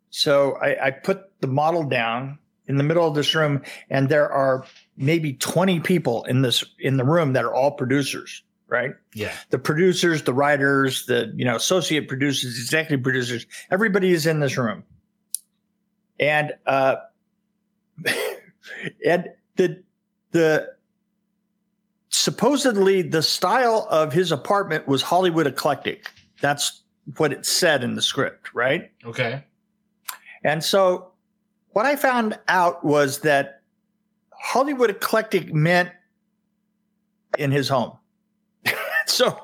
so 0.10 0.54
I, 0.54 0.88
I 0.88 0.92
put 0.92 1.40
the 1.42 1.48
model 1.48 1.84
down 1.84 2.40
in 2.68 2.78
the 2.78 2.84
middle 2.84 3.08
of 3.08 3.16
this 3.16 3.36
room, 3.36 3.62
and 3.90 4.10
there 4.10 4.32
are 4.32 4.66
maybe 4.98 5.34
20 5.34 5.80
people 5.82 6.24
in 6.26 6.42
this 6.42 6.64
in 6.80 6.98
the 6.98 7.04
room 7.04 7.34
that 7.34 7.44
are 7.44 7.54
all 7.54 7.72
producers, 7.72 8.44
right? 8.68 8.92
Yeah. 9.14 9.34
The 9.50 9.60
producers, 9.60 10.24
the 10.24 10.34
writers, 10.34 11.06
the 11.06 11.34
you 11.36 11.46
know, 11.46 11.56
associate 11.56 12.08
producers, 12.08 12.58
executive 12.58 13.04
producers, 13.04 13.46
everybody 13.70 14.12
is 14.12 14.26
in 14.26 14.40
this 14.40 14.58
room 14.58 14.84
and 16.20 16.54
uh, 16.66 16.96
and 19.06 19.30
the 19.56 19.84
the 20.32 20.74
supposedly 22.10 23.02
the 23.02 23.22
style 23.22 23.88
of 23.90 24.14
his 24.14 24.32
apartment 24.32 24.88
was 24.88 25.02
Hollywood 25.02 25.48
eclectic. 25.48 26.12
That's 26.42 26.82
what 27.18 27.34
it 27.34 27.46
said 27.46 27.84
in 27.84 27.96
the 27.96 28.02
script, 28.02 28.54
right? 28.54 28.92
Okay. 29.06 29.44
And 30.44 30.64
so 30.64 31.13
what 31.74 31.86
I 31.86 31.96
found 31.96 32.40
out 32.48 32.84
was 32.84 33.20
that 33.20 33.62
Hollywood 34.32 34.90
eclectic 34.90 35.54
meant 35.54 35.90
in 37.38 37.52
his 37.52 37.68
home. 37.70 37.98
so 39.06 39.40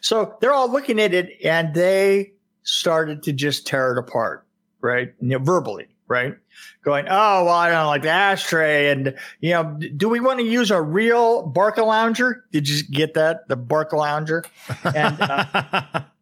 so 0.00 0.36
they're 0.40 0.52
all 0.52 0.70
looking 0.70 1.00
at 1.00 1.14
it 1.14 1.38
and 1.44 1.74
they 1.74 2.32
started 2.62 3.22
to 3.24 3.32
just 3.32 3.66
tear 3.66 3.92
it 3.92 3.98
apart, 3.98 4.46
right? 4.80 5.12
You 5.20 5.28
know, 5.28 5.38
verbally 5.38 5.88
right? 6.08 6.36
Going, 6.82 7.06
oh, 7.08 7.44
well, 7.44 7.54
I 7.54 7.70
don't 7.70 7.86
like 7.86 8.02
the 8.02 8.10
ashtray. 8.10 8.90
And, 8.90 9.14
you 9.40 9.52
know, 9.52 9.78
do 9.96 10.08
we 10.08 10.20
want 10.20 10.38
to 10.40 10.44
use 10.44 10.70
a 10.70 10.80
real 10.80 11.50
Barcalounger? 11.50 12.42
Did 12.52 12.68
you 12.68 12.82
get 12.84 13.14
that? 13.14 13.48
The 13.48 13.56
Barcalounger? 13.56 14.44
And, 14.84 15.20
uh, 15.20 16.02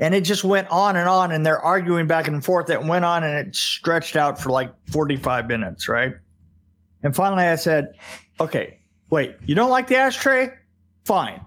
and 0.00 0.14
it 0.14 0.22
just 0.22 0.42
went 0.42 0.68
on 0.70 0.96
and 0.96 1.08
on. 1.08 1.30
And 1.30 1.46
they're 1.46 1.60
arguing 1.60 2.06
back 2.06 2.26
and 2.26 2.44
forth. 2.44 2.70
It 2.70 2.82
went 2.82 3.04
on 3.04 3.22
and 3.22 3.48
it 3.48 3.54
stretched 3.54 4.16
out 4.16 4.40
for 4.40 4.50
like 4.50 4.72
45 4.90 5.46
minutes, 5.46 5.88
right? 5.88 6.14
And 7.02 7.14
finally 7.14 7.44
I 7.44 7.54
said, 7.54 7.92
okay, 8.40 8.80
wait, 9.10 9.36
you 9.44 9.54
don't 9.54 9.70
like 9.70 9.86
the 9.86 9.96
ashtray? 9.96 10.50
Fine. 11.04 11.40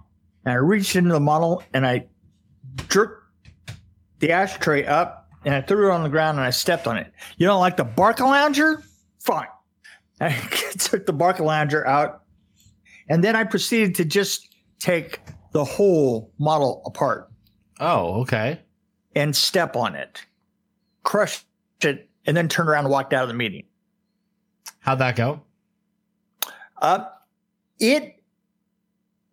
And 0.46 0.54
I 0.54 0.56
reached 0.56 0.96
into 0.96 1.12
the 1.12 1.20
model 1.20 1.64
and 1.74 1.86
I 1.86 2.08
jerked 2.90 3.24
the 4.20 4.32
ashtray 4.32 4.86
up 4.86 5.30
and 5.46 5.54
I 5.54 5.62
threw 5.62 5.90
it 5.90 5.94
on 5.94 6.04
the 6.04 6.10
ground 6.10 6.38
and 6.38 6.46
I 6.46 6.52
stepped 6.52 6.88
on 6.88 6.98
it. 6.98 7.12
You 7.38 7.48
don't 7.48 7.60
like 7.60 7.78
the 7.78 7.86
Barcalounger? 7.86 8.84
Fine. 9.20 9.48
I 10.22 10.32
took 10.78 11.06
the 11.06 11.14
Barcalounger 11.14 11.86
out, 11.86 12.22
and 13.10 13.24
then 13.24 13.36
I 13.36 13.44
proceeded 13.44 13.96
to 13.96 14.06
just 14.06 14.56
take 14.80 15.20
the 15.52 15.64
whole 15.64 16.32
model 16.40 16.82
apart. 16.86 17.30
Oh, 17.80 18.22
okay. 18.22 18.62
And 19.16 19.36
step 19.36 19.76
on 19.76 19.96
it, 19.96 20.26
crush 21.04 21.44
it, 21.82 22.10
and 22.26 22.36
then 22.36 22.48
turn 22.48 22.68
around 22.68 22.86
and 22.86 22.92
walked 22.92 23.14
out 23.14 23.24
of 23.24 23.28
the 23.28 23.36
meeting. 23.36 23.66
How'd 24.80 25.00
that 25.00 25.16
go? 25.16 25.42
Uh, 26.82 27.06
it 27.80 28.22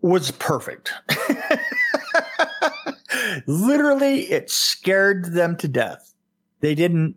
was 0.00 0.30
perfect. 0.32 0.92
Literally, 3.46 4.22
it 4.30 4.50
scared 4.50 5.32
them 5.32 5.56
to 5.56 5.68
death. 5.68 6.14
They 6.60 6.74
didn't. 6.74 7.16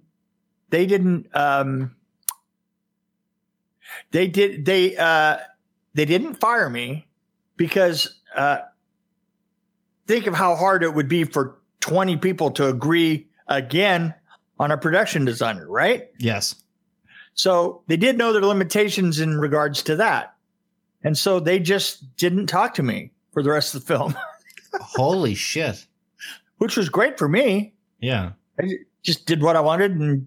They 0.69 0.85
didn't. 0.85 1.27
Um, 1.35 1.95
they 4.11 4.27
did. 4.27 4.65
They 4.65 4.95
uh, 4.97 5.37
they 5.93 6.05
didn't 6.05 6.35
fire 6.35 6.69
me 6.69 7.07
because 7.57 8.19
uh, 8.35 8.59
think 10.07 10.27
of 10.27 10.33
how 10.33 10.55
hard 10.55 10.83
it 10.83 10.93
would 10.93 11.07
be 11.07 11.23
for 11.23 11.57
twenty 11.79 12.17
people 12.17 12.51
to 12.51 12.67
agree 12.67 13.27
again 13.47 14.13
on 14.59 14.71
a 14.71 14.77
production 14.77 15.25
designer, 15.25 15.67
right? 15.69 16.09
Yes. 16.19 16.55
So 17.33 17.81
they 17.87 17.97
did 17.97 18.17
know 18.17 18.31
their 18.31 18.43
limitations 18.43 19.19
in 19.19 19.39
regards 19.39 19.81
to 19.83 19.95
that. 19.95 20.35
And 21.03 21.17
so 21.17 21.39
they 21.39 21.59
just 21.59 22.15
didn't 22.15 22.47
talk 22.47 22.75
to 22.75 22.83
me 22.83 23.11
for 23.31 23.41
the 23.41 23.49
rest 23.49 23.73
of 23.73 23.81
the 23.81 23.93
film. 23.93 24.15
Holy 24.79 25.33
shit 25.33 25.85
which 26.63 26.77
was 26.77 26.87
great 26.87 27.17
for 27.17 27.27
me. 27.27 27.73
Yeah. 27.99 28.31
I 28.57 28.69
just 29.03 29.25
did 29.25 29.41
what 29.41 29.57
I 29.57 29.59
wanted 29.59 29.91
and 29.91 30.25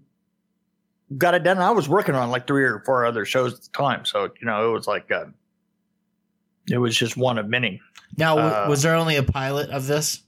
got 1.17 1.33
it 1.33 1.43
done. 1.43 1.57
I 1.57 1.71
was 1.71 1.89
working 1.89 2.13
on 2.13 2.29
like 2.29 2.45
three 2.45 2.63
or 2.63 2.83
four 2.85 3.07
other 3.07 3.25
shows 3.25 3.55
at 3.55 3.61
the 3.63 3.69
time. 3.69 4.05
So, 4.05 4.29
you 4.39 4.45
know, 4.45 4.69
it 4.69 4.71
was 4.71 4.85
like, 4.85 5.11
uh, 5.11 5.25
it 6.69 6.77
was 6.77 6.95
just 6.95 7.17
one 7.17 7.39
of 7.39 7.47
many. 7.47 7.81
Now, 8.17 8.37
uh, 8.37 8.65
was 8.67 8.81
there 8.81 8.95
only 8.95 9.15
a 9.15 9.23
pilot 9.23 9.69
of 9.69 9.87
this? 9.87 10.23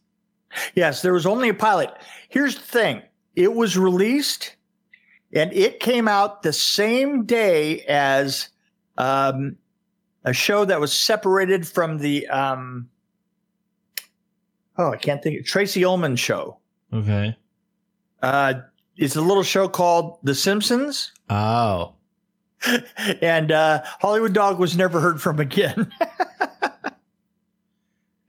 Yes, 0.75 1.02
there 1.02 1.13
was 1.13 1.25
only 1.25 1.49
a 1.49 1.54
pilot. 1.54 1.91
Here's 2.30 2.56
the 2.56 2.62
thing 2.62 3.02
it 3.36 3.54
was 3.54 3.78
released 3.78 4.56
and 5.34 5.54
it 5.54 5.80
came 5.80 6.08
out 6.08 6.41
the 6.41 6.54
same 6.54 7.25
day 7.25 7.82
as 7.82 8.49
um, 8.97 9.58
a 10.23 10.34
show 10.34 10.65
that 10.65 10.80
was 10.80 10.91
separated 10.91 11.67
from 11.67 11.99
the 11.99 12.28
um, 12.28 12.89
oh, 14.78 14.91
I 14.91 14.97
can't 14.97 15.21
think. 15.21 15.45
Tracey 15.45 15.86
Ullman 15.86 16.15
show. 16.15 16.58
Okay. 16.91 17.38
Uh, 18.21 18.54
it's 18.97 19.15
a 19.15 19.21
little 19.21 19.43
show 19.43 19.69
called 19.69 20.17
The 20.23 20.36
Simpsons. 20.36 21.13
Oh. 21.30 21.93
and 23.21 23.52
uh, 23.52 23.84
Hollywood 24.02 24.34
Dog 24.34 24.60
was 24.60 24.75
never 24.75 24.99
heard 24.99 25.21
from 25.21 25.39
again. 25.39 25.91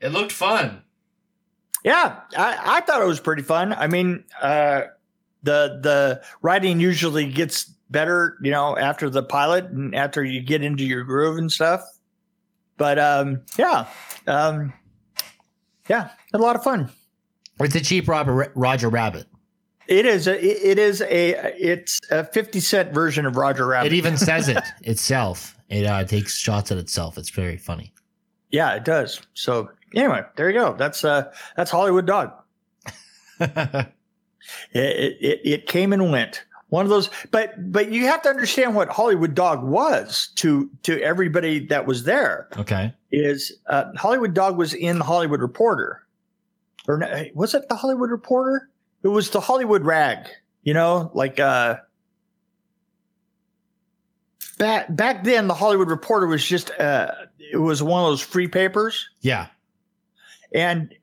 it 0.01 0.09
looked 0.13 0.33
fun. 0.33 0.83
Yeah, 1.85 2.21
I, 2.37 2.77
I 2.77 2.81
thought 2.81 3.01
it 3.01 3.07
was 3.07 3.21
pretty 3.21 3.43
fun. 3.43 3.73
I 3.73 3.87
mean, 3.87 4.25
uh, 4.41 4.83
the 5.43 5.81
the 5.83 6.23
writing 6.43 6.81
usually 6.81 7.31
gets 7.31 7.65
better, 7.91 8.37
you 8.43 8.51
know, 8.51 8.77
after 8.77 9.09
the 9.09 9.23
pilot 9.23 9.67
and 9.67 9.95
after 9.95 10.25
you 10.25 10.43
get 10.43 10.63
into 10.63 10.85
your 10.85 11.05
groove 11.05 11.39
and 11.39 11.51
stuff. 11.51 11.83
But 12.77 12.99
um, 12.99 13.43
yeah, 13.59 13.87
um, 14.27 14.73
yeah, 15.89 16.11
a 16.33 16.39
lot 16.39 16.57
of 16.57 16.63
fun. 16.63 16.91
It's 17.61 17.75
a 17.75 17.81
cheap 17.81 18.09
Robert, 18.09 18.53
Roger 18.55 18.89
Rabbit. 18.89 19.27
It 19.87 20.07
is 20.07 20.29
a 20.29 20.71
it 20.71 20.79
is 20.79 21.01
a 21.03 21.53
it's 21.59 22.01
a 22.11 22.25
fifty 22.25 22.61
cent 22.61 22.95
version 22.95 23.27
of 23.27 23.37
Roger 23.37 23.67
Rabbit. 23.67 23.93
It 23.93 23.97
even 23.97 24.17
says 24.17 24.49
it 24.49 24.59
itself. 24.83 25.57
It 25.69 25.85
uh, 25.85 26.05
takes 26.05 26.37
shots 26.37 26.71
at 26.71 26.79
itself. 26.79 27.19
It's 27.19 27.31
very 27.31 27.57
funny. 27.57 27.93
Yeah, 28.51 28.75
it 28.75 28.85
does. 28.85 29.21
So 29.35 29.71
anyway, 29.95 30.23
there 30.37 30.51
you 30.51 30.59
go. 30.59 30.75
That's 30.75 31.05
uh 31.05 31.33
that's 31.57 31.71
Hollywood 31.71 32.07
Dog. 32.07 32.33
it, 33.41 33.93
it 34.73 35.41
it 35.45 35.67
came 35.67 35.93
and 35.93 36.11
went. 36.11 36.45
One 36.69 36.87
of 36.87 36.91
those, 36.91 37.11
but 37.33 37.73
but 37.73 37.91
you 37.91 38.07
have 38.07 38.23
to 38.23 38.29
understand 38.29 38.77
what 38.77 38.89
Hollywood 38.89 39.35
Dog 39.35 39.65
was 39.65 40.29
to 40.37 40.71
to 40.85 41.01
everybody 41.03 41.67
that 41.67 41.85
was 41.85 42.05
there. 42.05 42.49
Okay, 42.57 42.95
is 43.11 43.53
uh, 43.67 43.87
Hollywood 43.97 44.35
Dog 44.35 44.57
was 44.57 44.73
in 44.73 44.99
the 44.99 45.05
Hollywood 45.05 45.41
Reporter, 45.41 46.07
or 46.87 47.05
was 47.35 47.55
it 47.55 47.69
the 47.69 47.75
Hollywood 47.75 48.11
Reporter? 48.11 48.71
it 49.03 49.09
was 49.09 49.31
the 49.31 49.41
Hollywood 49.41 49.85
rag, 49.85 50.29
you 50.63 50.75
know, 50.75 51.11
like 51.15 51.41
uh 51.41 51.77
back 54.59 54.95
back 54.95 55.25
then 55.25 55.49
the 55.49 55.55
Hollywood 55.55 55.89
Reporter 55.89 56.27
was 56.27 56.45
just 56.45 56.71
uh 56.79 57.13
it 57.39 57.57
was 57.57 57.83
one 57.83 58.03
of 58.03 58.11
those 58.11 58.21
free 58.21 58.49
papers. 58.49 59.09
Yeah. 59.21 59.47
And 60.55 60.95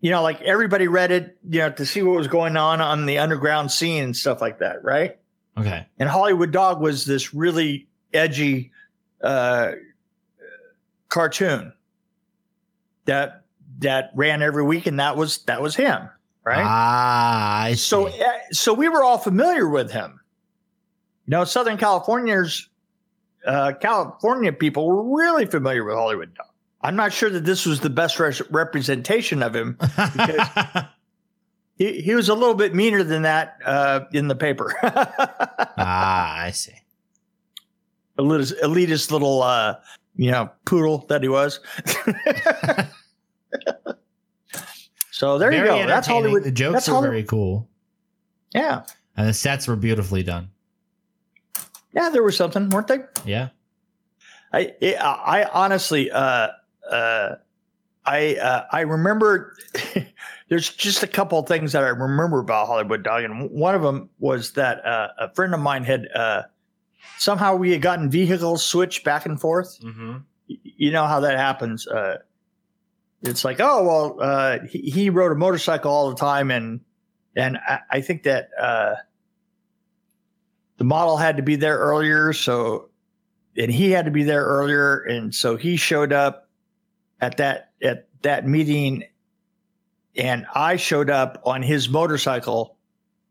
you 0.00 0.10
know, 0.10 0.22
like 0.22 0.40
everybody 0.42 0.88
read 0.88 1.10
it, 1.10 1.38
you 1.48 1.60
know, 1.60 1.70
to 1.70 1.86
see 1.86 2.02
what 2.02 2.16
was 2.16 2.28
going 2.28 2.56
on 2.56 2.80
on 2.80 3.06
the 3.06 3.18
underground 3.18 3.70
scene 3.70 4.04
and 4.04 4.16
stuff 4.16 4.40
like 4.40 4.58
that, 4.58 4.84
right? 4.84 5.18
Okay. 5.58 5.86
And 5.98 6.08
Hollywood 6.08 6.52
Dog 6.52 6.80
was 6.80 7.04
this 7.06 7.34
really 7.34 7.88
edgy 8.12 8.72
uh 9.22 9.72
cartoon 11.08 11.72
that 13.06 13.44
that 13.78 14.10
ran 14.14 14.42
every 14.42 14.62
week 14.62 14.86
and 14.86 15.00
that 15.00 15.16
was 15.16 15.38
that 15.44 15.62
was 15.62 15.74
him 15.74 16.08
right? 16.46 16.64
Ah, 16.64 17.70
so 17.74 18.06
eh, 18.06 18.38
so 18.52 18.72
we 18.72 18.88
were 18.88 19.04
all 19.04 19.18
familiar 19.18 19.68
with 19.68 19.90
him. 19.90 20.20
You 21.26 21.32
know, 21.32 21.44
Southern 21.44 21.76
Californians, 21.76 22.68
uh, 23.44 23.72
California 23.80 24.52
people 24.52 24.86
were 24.86 25.18
really 25.18 25.44
familiar 25.44 25.84
with 25.84 25.96
Hollywood 25.96 26.34
Dog. 26.34 26.45
I'm 26.86 26.94
not 26.94 27.12
sure 27.12 27.28
that 27.30 27.44
this 27.44 27.66
was 27.66 27.80
the 27.80 27.90
best 27.90 28.20
re- 28.20 28.32
representation 28.48 29.42
of 29.42 29.56
him 29.56 29.76
because 29.80 30.84
he, 31.76 32.00
he 32.00 32.14
was 32.14 32.28
a 32.28 32.34
little 32.34 32.54
bit 32.54 32.76
meaner 32.76 33.02
than 33.02 33.22
that 33.22 33.58
uh, 33.64 34.00
in 34.12 34.28
the 34.28 34.36
paper. 34.36 34.72
ah, 34.82 36.42
I 36.42 36.52
see. 36.52 36.74
Elitist, 38.16 38.60
elitist 38.60 39.10
little, 39.10 39.42
uh, 39.42 39.74
you 40.14 40.30
know, 40.30 40.48
poodle 40.64 41.06
that 41.08 41.22
he 41.22 41.28
was. 41.28 41.58
So 45.10 45.38
there 45.38 45.50
very 45.50 45.62
you 45.62 45.82
go. 45.82 45.86
That's 45.86 46.06
Hollywood. 46.06 46.44
The 46.44 46.50
jokes 46.50 46.74
that's 46.74 46.88
were 46.88 46.94
Hollywood. 46.96 47.12
very 47.12 47.24
cool. 47.24 47.70
Yeah. 48.52 48.82
And 49.16 49.26
the 49.26 49.32
sets 49.32 49.66
were 49.66 49.74
beautifully 49.74 50.22
done. 50.22 50.50
Yeah, 51.94 52.10
there 52.10 52.22
was 52.22 52.36
something, 52.36 52.68
weren't 52.68 52.88
they? 52.88 52.98
Yeah. 53.24 53.48
I 54.52 54.74
I 55.00 55.48
honestly 55.54 56.10
uh 56.10 56.48
uh 56.90 57.36
I 58.06 58.36
uh, 58.36 58.66
I 58.70 58.80
remember 58.82 59.56
there's 60.48 60.70
just 60.70 61.02
a 61.02 61.06
couple 61.06 61.38
of 61.38 61.48
things 61.48 61.72
that 61.72 61.82
I 61.82 61.88
remember 61.88 62.38
about 62.38 62.68
Hollywood 62.68 63.02
Dog, 63.02 63.24
and 63.24 63.50
one 63.50 63.74
of 63.74 63.82
them 63.82 64.08
was 64.18 64.52
that 64.52 64.84
uh, 64.86 65.08
a 65.18 65.34
friend 65.34 65.52
of 65.52 65.60
mine 65.60 65.82
had 65.82 66.08
uh, 66.14 66.42
somehow 67.18 67.56
we 67.56 67.72
had 67.72 67.82
gotten 67.82 68.08
vehicles 68.08 68.64
switched 68.64 69.04
back 69.04 69.26
and 69.26 69.40
forth. 69.40 69.80
Mm-hmm. 69.80 70.18
You 70.46 70.92
know 70.92 71.06
how 71.06 71.20
that 71.20 71.36
happens. 71.36 71.88
Uh, 71.88 72.18
it's 73.22 73.44
like, 73.44 73.58
oh 73.60 73.84
well, 73.84 74.16
uh, 74.20 74.58
he, 74.68 74.78
he, 74.90 75.10
rode 75.10 75.32
a 75.32 75.36
motorcycle 75.36 75.90
all 75.90 76.10
the 76.10 76.16
time, 76.16 76.52
and 76.52 76.80
and 77.34 77.58
I, 77.58 77.80
I 77.90 78.00
think 78.00 78.22
that 78.22 78.50
uh, 78.58 78.94
the 80.76 80.84
model 80.84 81.16
had 81.16 81.38
to 81.38 81.42
be 81.42 81.56
there 81.56 81.76
earlier, 81.76 82.32
so 82.32 82.90
and 83.56 83.72
he 83.72 83.90
had 83.90 84.04
to 84.04 84.12
be 84.12 84.22
there 84.22 84.44
earlier, 84.44 85.00
and 85.00 85.34
so 85.34 85.56
he 85.56 85.76
showed 85.76 86.12
up 86.12 86.45
at 87.20 87.38
that 87.38 87.70
at 87.82 88.08
that 88.22 88.46
meeting, 88.46 89.04
and 90.16 90.46
I 90.54 90.76
showed 90.76 91.10
up 91.10 91.40
on 91.44 91.62
his 91.62 91.88
motorcycle 91.88 92.76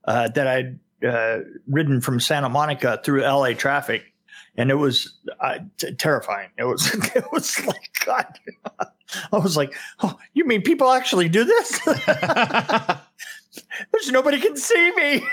uh, 0.05 0.29
that 0.29 0.47
I'd 0.47 0.79
uh, 1.05 1.39
ridden 1.67 2.01
from 2.01 2.19
Santa 2.19 2.49
Monica 2.49 2.99
through 3.03 3.23
L.A. 3.23 3.53
traffic, 3.53 4.03
and 4.57 4.71
it 4.71 4.75
was 4.75 5.17
uh, 5.39 5.59
t- 5.77 5.93
terrifying. 5.93 6.49
It 6.57 6.63
was 6.63 6.93
it 7.15 7.25
was 7.31 7.65
like 7.65 7.89
God. 8.05 8.39
I 9.31 9.37
was 9.37 9.55
like, 9.55 9.75
"Oh, 10.01 10.17
you 10.33 10.45
mean 10.45 10.61
people 10.61 10.91
actually 10.91 11.29
do 11.29 11.43
this?" 11.43 11.79
There's 13.91 14.11
nobody 14.11 14.39
can 14.39 14.57
see 14.57 14.91
me. 14.95 15.23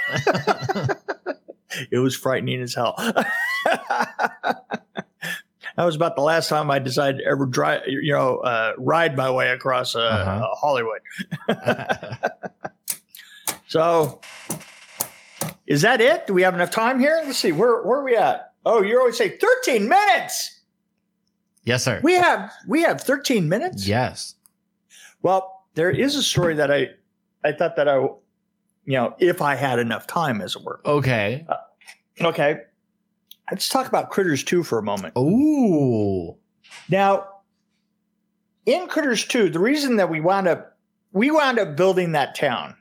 it 1.90 1.98
was 1.98 2.14
frightening 2.14 2.60
as 2.60 2.74
hell. 2.74 2.96
That 5.76 5.84
was 5.84 5.96
about 5.96 6.16
the 6.16 6.22
last 6.22 6.48
time 6.48 6.70
I 6.70 6.78
decided 6.78 7.18
to 7.18 7.24
ever 7.24 7.46
drive, 7.46 7.82
you 7.86 8.12
know, 8.12 8.38
uh, 8.38 8.72
ride 8.78 9.16
my 9.16 9.30
way 9.30 9.50
across 9.50 9.94
uh, 9.94 10.00
uh-huh. 10.00 10.48
Hollywood. 10.54 11.00
so, 13.66 14.20
is 15.66 15.82
that 15.82 16.00
it? 16.00 16.26
Do 16.26 16.34
we 16.34 16.42
have 16.42 16.54
enough 16.54 16.70
time 16.70 17.00
here? 17.00 17.20
Let's 17.24 17.38
see. 17.38 17.52
Where 17.52 17.82
where 17.82 18.00
are 18.00 18.04
we 18.04 18.16
at? 18.16 18.52
Oh, 18.64 18.82
you 18.82 18.98
always 18.98 19.16
say 19.16 19.36
13 19.36 19.88
minutes. 19.88 20.60
Yes, 21.64 21.84
sir. 21.84 22.00
We 22.02 22.14
have 22.14 22.52
we 22.66 22.82
have 22.82 23.00
13 23.00 23.48
minutes. 23.48 23.86
Yes. 23.86 24.34
Well, 25.22 25.64
there 25.74 25.90
is 25.90 26.16
a 26.16 26.22
story 26.22 26.54
that 26.54 26.70
I 26.70 26.88
I 27.44 27.52
thought 27.52 27.76
that 27.76 27.88
I 27.88 27.96
you 28.84 28.94
know, 28.94 29.14
if 29.18 29.40
I 29.40 29.54
had 29.54 29.78
enough 29.78 30.06
time 30.06 30.40
as 30.40 30.56
it 30.56 30.62
were. 30.62 30.80
Okay. 30.84 31.46
Uh, 31.48 31.56
okay. 32.26 32.62
Let's 33.50 33.68
talk 33.68 33.86
about 33.86 34.10
Critters 34.10 34.44
2 34.44 34.62
for 34.62 34.78
a 34.78 34.82
moment. 34.82 35.14
Ooh. 35.18 36.36
Now, 36.88 37.28
in 38.66 38.86
Critters 38.88 39.24
2, 39.24 39.50
the 39.50 39.58
reason 39.58 39.96
that 39.96 40.08
we 40.08 40.20
wound 40.20 40.48
up 40.48 40.72
we 41.12 41.30
wound 41.30 41.58
up 41.58 41.76
building 41.76 42.12
that 42.12 42.34
town. 42.34 42.74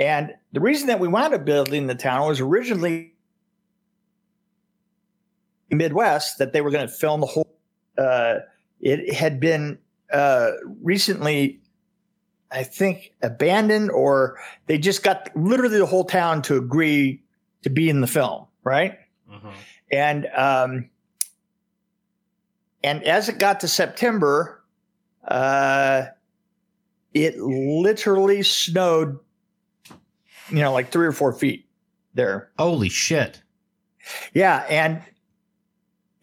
And 0.00 0.32
the 0.52 0.60
reason 0.60 0.88
that 0.88 0.98
we 0.98 1.06
wound 1.06 1.34
up 1.34 1.44
building 1.44 1.86
the 1.86 1.94
town 1.94 2.26
was 2.26 2.40
originally 2.40 3.14
Midwest 5.70 6.38
that 6.38 6.52
they 6.52 6.60
were 6.60 6.70
going 6.70 6.86
to 6.86 6.92
film 6.92 7.20
the 7.20 7.26
whole. 7.26 7.56
Uh, 7.96 8.40
it 8.80 9.14
had 9.14 9.38
been 9.38 9.78
uh, 10.12 10.50
recently, 10.82 11.60
I 12.50 12.64
think, 12.64 13.14
abandoned, 13.22 13.90
or 13.90 14.38
they 14.66 14.78
just 14.78 15.02
got 15.02 15.30
literally 15.36 15.78
the 15.78 15.86
whole 15.86 16.04
town 16.04 16.42
to 16.42 16.56
agree 16.56 17.22
to 17.62 17.70
be 17.70 17.88
in 17.88 18.00
the 18.00 18.06
film, 18.06 18.46
right? 18.64 18.98
Mm-hmm. 19.30 19.48
And 19.90 20.26
um, 20.34 20.90
and 22.82 23.04
as 23.04 23.28
it 23.28 23.38
got 23.38 23.60
to 23.60 23.68
September, 23.68 24.62
uh, 25.26 26.06
it 27.14 27.38
literally 27.38 28.42
snowed, 28.42 29.18
you 30.48 30.60
know, 30.60 30.72
like 30.72 30.90
three 30.90 31.06
or 31.06 31.12
four 31.12 31.32
feet 31.32 31.66
there. 32.14 32.50
Holy 32.58 32.88
shit! 32.88 33.42
Yeah, 34.34 34.64
and 34.68 35.02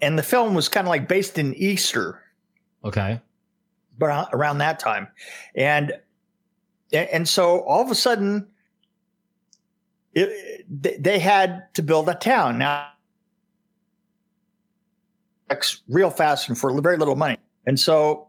and 0.01 0.17
the 0.17 0.23
film 0.23 0.53
was 0.53 0.69
kind 0.69 0.87
of 0.87 0.89
like 0.89 1.07
based 1.07 1.37
in 1.37 1.53
Easter. 1.55 2.21
Okay. 2.83 3.21
But 3.97 4.29
around 4.33 4.59
that 4.59 4.79
time, 4.79 5.09
and 5.55 5.93
and 6.91 7.27
so 7.27 7.61
all 7.61 7.83
of 7.83 7.91
a 7.91 7.95
sudden, 7.95 8.47
it, 10.19 11.03
they 11.03 11.19
had 11.19 11.73
to 11.75 11.81
build 11.81 12.09
a 12.09 12.15
town 12.15 12.57
now. 12.57 12.89
Real 15.87 16.11
fast 16.11 16.47
and 16.47 16.57
for 16.57 16.79
very 16.79 16.97
little 16.97 17.15
money, 17.15 17.37
and 17.65 17.79
so 17.79 18.27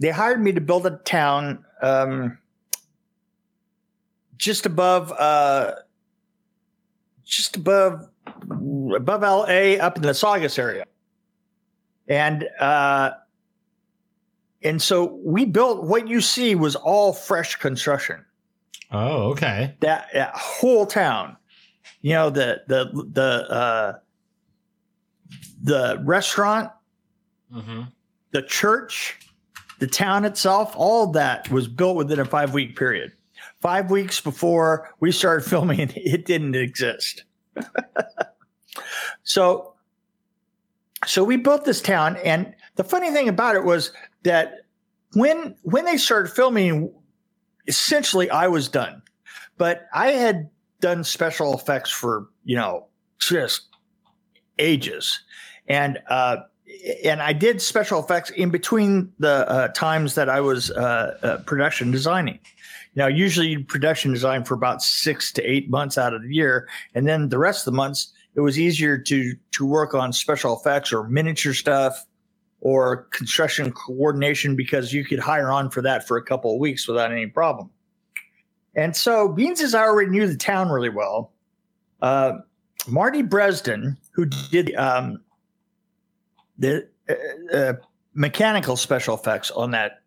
they 0.00 0.10
hired 0.10 0.42
me 0.42 0.52
to 0.52 0.60
build 0.60 0.86
a 0.86 0.96
town 1.04 1.64
um, 1.82 2.38
just 4.38 4.64
above, 4.64 5.12
uh, 5.12 5.72
just 7.24 7.56
above 7.56 8.08
above 8.96 9.22
LA 9.22 9.76
up 9.84 9.96
in 9.96 10.02
the 10.02 10.14
Saugus 10.14 10.58
area. 10.58 10.84
And 12.08 12.48
uh, 12.58 13.12
and 14.62 14.80
so 14.80 15.20
we 15.22 15.44
built 15.44 15.84
what 15.84 16.08
you 16.08 16.20
see 16.20 16.54
was 16.54 16.74
all 16.74 17.12
fresh 17.12 17.56
construction. 17.56 18.24
Oh, 18.94 19.30
okay. 19.32 19.74
That, 19.80 20.08
that 20.14 20.34
whole 20.34 20.86
town. 20.86 21.36
you 22.00 22.12
know 22.12 22.30
the 22.30 22.62
the 22.66 22.84
the 23.12 23.50
uh, 23.50 23.92
the 25.62 26.00
restaurant, 26.04 26.70
mm-hmm. 27.52 27.82
the 28.32 28.42
church, 28.42 29.18
the 29.78 29.86
town 29.86 30.24
itself, 30.24 30.74
all 30.76 31.08
that 31.12 31.50
was 31.50 31.66
built 31.66 31.96
within 31.96 32.20
a 32.20 32.24
five 32.24 32.54
week 32.54 32.76
period. 32.76 33.12
Five 33.60 33.90
weeks 33.90 34.20
before 34.20 34.94
we 35.00 35.10
started 35.10 35.44
filming, 35.48 35.90
it 35.96 36.26
didn't 36.26 36.54
exist. 36.54 37.24
so, 39.22 39.74
so 41.06 41.24
we 41.24 41.36
built 41.36 41.64
this 41.64 41.80
town, 41.80 42.16
and 42.18 42.54
the 42.76 42.84
funny 42.84 43.10
thing 43.10 43.28
about 43.28 43.56
it 43.56 43.64
was 43.64 43.92
that 44.24 44.66
when 45.14 45.56
when 45.62 45.84
they 45.86 45.96
started 45.96 46.30
filming, 46.30 46.92
essentially 47.66 48.30
I 48.30 48.48
was 48.48 48.68
done, 48.68 49.02
but 49.58 49.86
I 49.92 50.12
had 50.12 50.50
done 50.80 51.04
special 51.04 51.54
effects 51.54 51.90
for 51.90 52.28
you 52.44 52.56
know 52.56 52.86
just 53.18 53.68
ages, 54.58 55.20
and 55.68 55.98
uh, 56.08 56.36
and 57.04 57.22
I 57.22 57.32
did 57.32 57.60
special 57.60 58.02
effects 58.02 58.30
in 58.30 58.50
between 58.50 59.12
the 59.18 59.48
uh, 59.48 59.68
times 59.68 60.14
that 60.14 60.28
I 60.28 60.40
was 60.40 60.70
uh, 60.70 61.18
uh, 61.22 61.36
production 61.38 61.90
designing. 61.90 62.38
Now, 62.96 63.08
usually 63.08 63.58
production 63.58 64.12
design 64.12 64.44
for 64.44 64.54
about 64.54 64.80
six 64.80 65.32
to 65.32 65.42
eight 65.42 65.68
months 65.68 65.98
out 65.98 66.14
of 66.14 66.22
the 66.22 66.32
year, 66.32 66.68
and 66.94 67.06
then 67.06 67.28
the 67.28 67.38
rest 67.38 67.66
of 67.66 67.72
the 67.72 67.76
months 67.76 68.12
it 68.34 68.40
was 68.40 68.58
easier 68.58 68.98
to 68.98 69.34
to 69.52 69.66
work 69.66 69.94
on 69.94 70.12
special 70.12 70.56
effects 70.56 70.92
or 70.92 71.08
miniature 71.08 71.54
stuff 71.54 72.06
or 72.64 73.04
construction 73.10 73.70
coordination 73.70 74.56
because 74.56 74.92
you 74.92 75.04
could 75.04 75.18
hire 75.20 75.52
on 75.52 75.70
for 75.70 75.82
that 75.82 76.08
for 76.08 76.16
a 76.16 76.22
couple 76.22 76.52
of 76.52 76.58
weeks 76.58 76.88
without 76.88 77.12
any 77.12 77.26
problem. 77.26 77.70
And 78.74 78.96
so, 78.96 79.28
Beans 79.28 79.60
as 79.60 79.74
I 79.74 79.82
already 79.82 80.10
knew 80.10 80.26
the 80.26 80.36
town 80.36 80.70
really 80.70 80.88
well. 80.88 81.30
Uh, 82.02 82.38
Marty 82.88 83.22
Bresden, 83.22 83.96
who 84.12 84.26
did 84.26 84.74
um, 84.76 85.22
the 86.58 86.88
uh, 87.08 87.54
uh, 87.54 87.72
mechanical 88.14 88.76
special 88.76 89.14
effects 89.14 89.50
on 89.52 89.70
that 89.72 90.00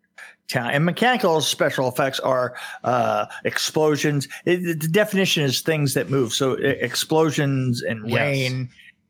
town, 0.48 0.70
and 0.70 0.84
mechanical 0.84 1.40
special 1.40 1.88
effects 1.88 2.18
are 2.20 2.56
uh, 2.82 3.26
explosions. 3.44 4.28
It, 4.44 4.80
the 4.80 4.88
definition 4.88 5.44
is 5.44 5.60
things 5.60 5.94
that 5.94 6.10
move, 6.10 6.34
so 6.34 6.54
explosions 6.54 7.82
and 7.82 8.10
yes. 8.10 8.18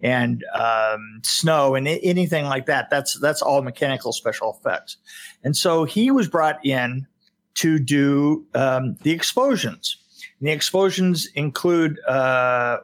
And 0.00 0.44
um, 0.54 1.20
snow 1.22 1.74
and 1.74 1.88
anything 1.88 2.44
like 2.44 2.66
that. 2.66 2.90
That's 2.90 3.18
that's 3.18 3.42
all 3.42 3.62
mechanical 3.62 4.12
special 4.12 4.58
effects. 4.58 4.96
And 5.44 5.56
so 5.56 5.84
he 5.84 6.10
was 6.10 6.28
brought 6.28 6.64
in 6.64 7.06
to 7.54 7.78
do 7.78 8.46
um, 8.54 8.96
the 9.02 9.10
explosions. 9.10 9.96
And 10.38 10.48
the 10.48 10.52
explosions 10.52 11.28
include 11.34 11.98
uh, 12.06 12.78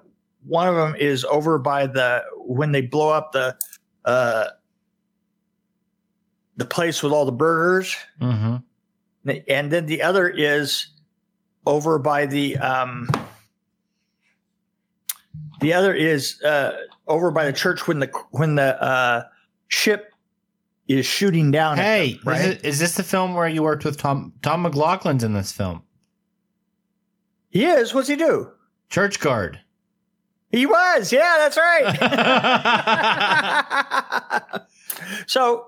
one 0.47 0.69
of 0.69 0.75
them 0.75 0.95
is 0.97 1.25
over 1.25 1.59
by 1.59 1.87
the 1.87 2.23
when 2.37 2.73
they 2.73 2.83
blow 2.83 3.11
up 3.11 3.33
the 3.33 3.57
uh, 4.05 4.49
the 6.57 6.65
place 6.65 7.03
with 7.03 7.13
all 7.13 7.25
the 7.25 7.33
burgers, 7.33 7.97
mm-hmm. 8.21 8.57
and 9.49 9.73
then 9.73 9.87
the 9.87 10.03
other 10.03 10.29
is 10.29 10.89
over 11.67 11.99
by 11.99 12.27
the 12.27 12.57
um, 12.59 13.09
the 15.61 15.73
other 15.73 15.95
is 15.95 16.43
uh, 16.43 16.77
over 17.07 17.31
by 17.31 17.45
the 17.45 17.53
church 17.53 17.87
when 17.87 18.01
the 18.01 18.11
when 18.31 18.55
the 18.55 18.83
uh, 18.83 19.25
ship 19.69 20.13
is 20.89 21.07
shooting 21.07 21.51
down. 21.51 21.77
Hey, 21.77 22.15
them, 22.15 22.21
right? 22.25 22.41
is, 22.41 22.47
it, 22.47 22.65
is 22.65 22.79
this 22.79 22.97
the 22.97 23.03
film 23.03 23.35
where 23.35 23.49
you 23.49 23.63
worked 23.63 23.85
with 23.85 23.99
Tom 23.99 24.33
Tom 24.43 24.65
McLaughlin's 24.65 25.25
in 25.25 25.33
this 25.33 25.53
film? 25.53 25.83
He 27.51 27.65
is. 27.65 27.95
What's 27.95 28.09
he 28.09 28.17
do? 28.17 28.51
Church 28.91 29.21
guard. 29.21 29.61
He 30.51 30.67
was, 30.67 31.13
yeah, 31.13 31.35
that's 31.39 31.57
right. 31.57 31.97
so, 35.27 35.67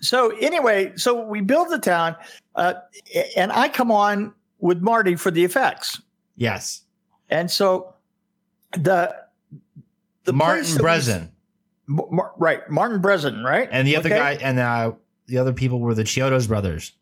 so 0.00 0.30
anyway, 0.38 0.92
so 0.96 1.24
we 1.24 1.40
build 1.42 1.68
the 1.70 1.78
town, 1.78 2.16
uh, 2.56 2.74
and 3.36 3.52
I 3.52 3.68
come 3.68 3.92
on 3.92 4.34
with 4.58 4.80
Marty 4.80 5.14
for 5.14 5.30
the 5.30 5.44
effects. 5.44 6.02
Yes, 6.34 6.82
and 7.28 7.48
so 7.48 7.94
the 8.72 9.14
the 10.30 10.36
Martin 10.36 10.64
Brezin, 10.76 11.30
right? 12.38 12.70
Martin 12.70 13.02
Brezin, 13.02 13.44
right? 13.44 13.68
And 13.72 13.86
the 13.86 13.96
other 13.96 14.08
okay. 14.08 14.18
guy, 14.18 14.32
and 14.34 14.60
uh, 14.60 14.92
the 15.26 15.38
other 15.38 15.52
people 15.52 15.80
were 15.80 15.92
the 15.92 16.04
Chiodos 16.04 16.46
brothers. 16.46 16.92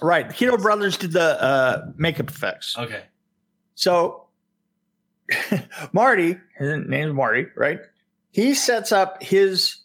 Right, 0.00 0.28
the 0.36 0.58
brothers 0.58 0.96
did 0.96 1.12
the 1.12 1.40
uh, 1.40 1.86
makeup 1.96 2.28
effects. 2.28 2.76
Okay, 2.76 3.04
so 3.76 4.26
Marty, 5.92 6.38
his 6.58 6.88
name's 6.88 7.14
Marty, 7.14 7.46
right? 7.54 7.78
He 8.32 8.54
sets 8.54 8.90
up 8.90 9.22
his 9.22 9.76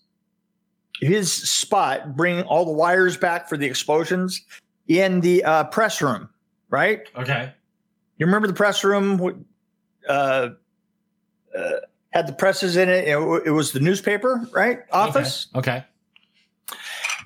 his 1.00 1.32
spot, 1.32 2.16
bring 2.16 2.42
all 2.44 2.66
the 2.66 2.72
wires 2.72 3.16
back 3.16 3.48
for 3.48 3.58
the 3.58 3.68
explosions 3.68 4.42
in 4.88 5.20
the 5.22 5.44
uh, 5.44 5.66
press 5.66 6.02
room, 6.02 6.30
right? 6.72 7.08
Okay. 7.16 7.54
You 8.18 8.26
remember 8.26 8.48
the 8.48 8.56
press 8.56 8.84
room? 8.84 9.46
Uh, 10.10 10.50
uh, 11.56 11.72
had 12.12 12.28
the 12.28 12.34
presses 12.34 12.78
in 12.78 12.90
it. 12.90 13.08
It, 13.08 13.18
it 13.46 13.52
was 13.52 13.72
the 13.72 13.80
newspaper, 13.80 14.48
right? 14.52 14.80
Office. 14.92 15.48
Okay. 15.56 15.78
okay. 15.78 15.86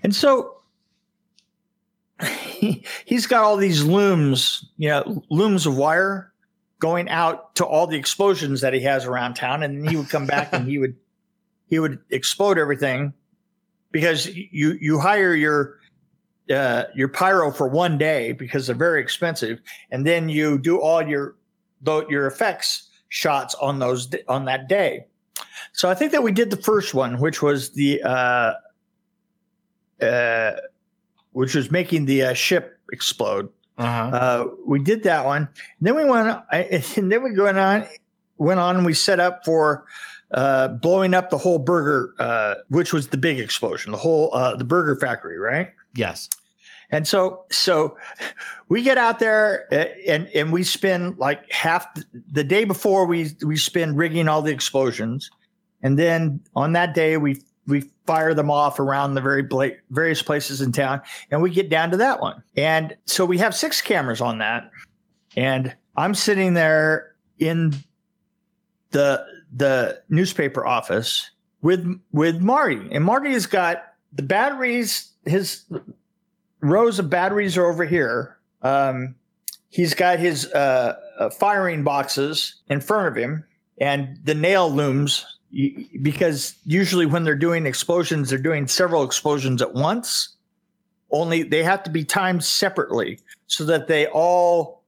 And 0.03 0.15
so 0.15 0.61
he, 2.23 2.85
he's 3.05 3.27
got 3.27 3.43
all 3.43 3.57
these 3.57 3.83
looms, 3.83 4.65
you 4.77 4.89
know, 4.89 5.23
looms 5.29 5.65
of 5.65 5.75
wire 5.75 6.31
going 6.79 7.09
out 7.09 7.53
to 7.55 7.65
all 7.65 7.85
the 7.85 7.97
explosions 7.97 8.61
that 8.61 8.73
he 8.73 8.81
has 8.81 9.05
around 9.05 9.35
town, 9.35 9.63
and 9.63 9.87
he 9.87 9.95
would 9.95 10.09
come 10.09 10.25
back 10.25 10.51
and 10.51 10.67
he 10.67 10.77
would 10.77 10.95
he 11.67 11.79
would 11.79 11.99
explode 12.09 12.57
everything 12.57 13.13
because 13.91 14.27
you 14.27 14.77
you 14.81 14.99
hire 14.99 15.35
your 15.35 15.77
uh, 16.53 16.85
your 16.95 17.07
pyro 17.07 17.51
for 17.51 17.67
one 17.67 17.97
day 17.97 18.31
because 18.31 18.67
they're 18.67 18.75
very 18.75 19.01
expensive, 19.01 19.61
and 19.91 20.05
then 20.05 20.27
you 20.27 20.57
do 20.57 20.79
all 20.79 21.01
your 21.01 21.35
your 21.85 22.27
effects 22.27 22.89
shots 23.11 23.53
on 23.55 23.77
those 23.77 24.09
on 24.27 24.45
that 24.45 24.67
day. 24.67 25.05
So 25.73 25.89
I 25.89 25.93
think 25.93 26.13
that 26.13 26.23
we 26.23 26.31
did 26.31 26.49
the 26.49 26.57
first 26.57 26.93
one, 26.93 27.19
which 27.19 27.41
was 27.41 27.71
the 27.71 28.01
uh, 28.01 28.53
uh, 30.03 30.53
which 31.33 31.53
was 31.53 31.69
making 31.69 32.05
the 32.05 32.23
uh, 32.23 32.33
ship 32.33 32.79
explode. 32.91 33.49
Uh-huh. 33.77 34.15
Uh, 34.15 34.47
we 34.65 34.79
did 34.79 35.03
that 35.03 35.25
one. 35.25 35.43
And 35.79 35.87
then 35.87 35.95
we 35.95 36.05
went, 36.05 36.41
and 36.51 37.11
then 37.11 37.23
we 37.23 37.39
went 37.39 37.57
on, 37.57 37.87
went 38.37 38.59
on, 38.59 38.77
and 38.77 38.85
we 38.85 38.93
set 38.93 39.19
up 39.19 39.43
for 39.45 39.85
uh, 40.31 40.69
blowing 40.69 41.13
up 41.13 41.29
the 41.29 41.37
whole 41.37 41.59
burger, 41.59 42.13
uh, 42.19 42.55
which 42.69 42.93
was 42.93 43.09
the 43.09 43.17
big 43.17 43.39
explosion, 43.39 43.91
the 43.91 43.97
whole 43.97 44.33
uh, 44.33 44.55
the 44.55 44.63
burger 44.63 44.95
factory, 44.95 45.37
right? 45.37 45.71
Yes. 45.95 46.29
And 46.91 47.07
so, 47.07 47.45
so 47.49 47.97
we 48.67 48.83
get 48.83 48.97
out 48.97 49.19
there 49.19 49.67
uh, 49.71 49.85
and 50.07 50.27
and 50.35 50.51
we 50.51 50.63
spend 50.63 51.17
like 51.17 51.49
half 51.51 51.87
the 52.31 52.43
day 52.43 52.65
before 52.65 53.05
we 53.05 53.31
we 53.45 53.57
spend 53.57 53.97
rigging 53.97 54.27
all 54.27 54.41
the 54.41 54.51
explosions, 54.51 55.31
and 55.81 55.97
then 55.97 56.41
on 56.55 56.73
that 56.73 56.93
day 56.93 57.17
we 57.17 57.41
we 57.67 57.89
fire 58.05 58.33
them 58.33 58.51
off 58.51 58.79
around 58.79 59.13
the 59.13 59.21
very 59.21 59.43
bla- 59.43 59.71
various 59.89 60.21
places 60.21 60.61
in 60.61 60.71
town 60.71 61.01
and 61.29 61.41
we 61.41 61.49
get 61.49 61.69
down 61.69 61.91
to 61.91 61.97
that 61.97 62.19
one. 62.19 62.43
And 62.57 62.95
so 63.05 63.25
we 63.25 63.37
have 63.37 63.55
six 63.55 63.81
cameras 63.81 64.21
on 64.21 64.39
that. 64.39 64.69
And 65.35 65.75
i'm 65.97 66.13
sitting 66.13 66.53
there 66.53 67.15
in 67.39 67.73
the 68.91 69.25
the 69.53 70.01
newspaper 70.09 70.65
office 70.65 71.31
with 71.61 71.99
with 72.11 72.41
marty. 72.41 72.89
And 72.91 73.03
marty 73.03 73.31
has 73.31 73.45
got 73.45 73.83
the 74.13 74.23
batteries 74.23 75.11
his 75.25 75.63
rows 76.61 76.99
of 76.99 77.09
batteries 77.09 77.57
are 77.57 77.65
over 77.65 77.85
here 77.85 78.37
um, 78.61 79.15
he's 79.69 79.93
got 79.93 80.19
his 80.19 80.51
uh, 80.53 80.95
uh, 81.17 81.29
firing 81.29 81.83
boxes 81.83 82.55
in 82.67 82.79
front 82.79 83.07
of 83.07 83.15
him 83.15 83.43
and 83.79 84.17
the 84.23 84.35
nail 84.35 84.69
looms 84.69 85.25
because 86.01 86.55
usually 86.65 87.05
when 87.05 87.23
they're 87.23 87.35
doing 87.35 87.65
explosions, 87.65 88.29
they're 88.29 88.39
doing 88.39 88.67
several 88.67 89.03
explosions 89.03 89.61
at 89.61 89.73
once. 89.73 90.35
Only 91.11 91.43
they 91.43 91.63
have 91.63 91.83
to 91.83 91.89
be 91.89 92.05
timed 92.05 92.43
separately 92.43 93.19
so 93.47 93.65
that 93.65 93.87
they 93.87 94.07
all 94.07 94.83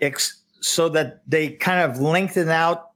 ex- 0.00 0.42
so 0.60 0.88
that 0.90 1.22
they 1.26 1.50
kind 1.50 1.90
of 1.90 2.00
lengthen 2.00 2.50
out 2.50 2.90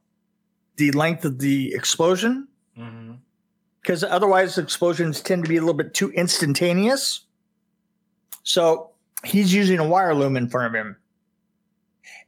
the 0.75 0.91
length 0.91 1.25
of 1.25 1.39
the 1.39 1.73
explosion. 1.73 2.47
Because 2.75 4.03
mm-hmm. 4.03 4.13
otherwise, 4.13 4.57
explosions 4.59 5.21
tend 5.21 5.43
to 5.43 5.49
be 5.49 5.57
a 5.57 5.61
little 5.61 5.73
bit 5.73 5.95
too 5.95 6.11
instantaneous. 6.11 7.21
So 8.43 8.91
he's 9.23 9.53
using 9.53 9.79
a 9.79 9.87
wire 9.87 10.15
loom 10.15 10.37
in 10.37 10.49
front 10.49 10.73
of 10.73 10.79
him, 10.79 10.97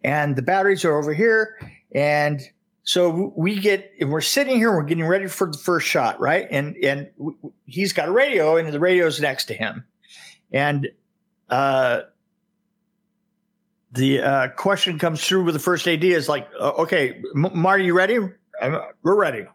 and 0.03 0.35
the 0.35 0.41
batteries 0.41 0.85
are 0.85 0.97
over 0.97 1.13
here, 1.13 1.57
and 1.93 2.41
so 2.83 3.33
we 3.35 3.59
get, 3.59 3.91
and 3.99 4.11
we're 4.11 4.21
sitting 4.21 4.57
here, 4.57 4.75
we're 4.75 4.83
getting 4.83 5.05
ready 5.05 5.27
for 5.27 5.51
the 5.51 5.57
first 5.57 5.87
shot, 5.87 6.19
right? 6.19 6.47
And 6.49 6.75
and 6.77 7.09
he's 7.65 7.93
got 7.93 8.07
a 8.07 8.11
radio, 8.11 8.57
and 8.57 8.71
the 8.71 8.79
radio's 8.79 9.21
next 9.21 9.45
to 9.45 9.53
him, 9.53 9.85
and 10.51 10.89
uh, 11.49 12.01
the 13.91 14.21
uh, 14.21 14.47
question 14.49 14.97
comes 14.97 15.25
through 15.25 15.43
with 15.43 15.53
the 15.53 15.59
first 15.59 15.87
AD 15.87 16.03
is 16.03 16.29
like, 16.29 16.47
uh, 16.59 16.71
okay, 16.79 17.21
M- 17.35 17.51
Marty, 17.53 17.85
you 17.85 17.93
ready? 17.93 18.19
I'm, 18.61 18.79
we're 19.03 19.15
ready. 19.15 19.45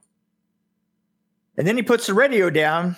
And 1.56 1.66
then 1.66 1.76
he 1.76 1.82
puts 1.82 2.06
the 2.06 2.14
radio 2.14 2.50
down 2.50 2.96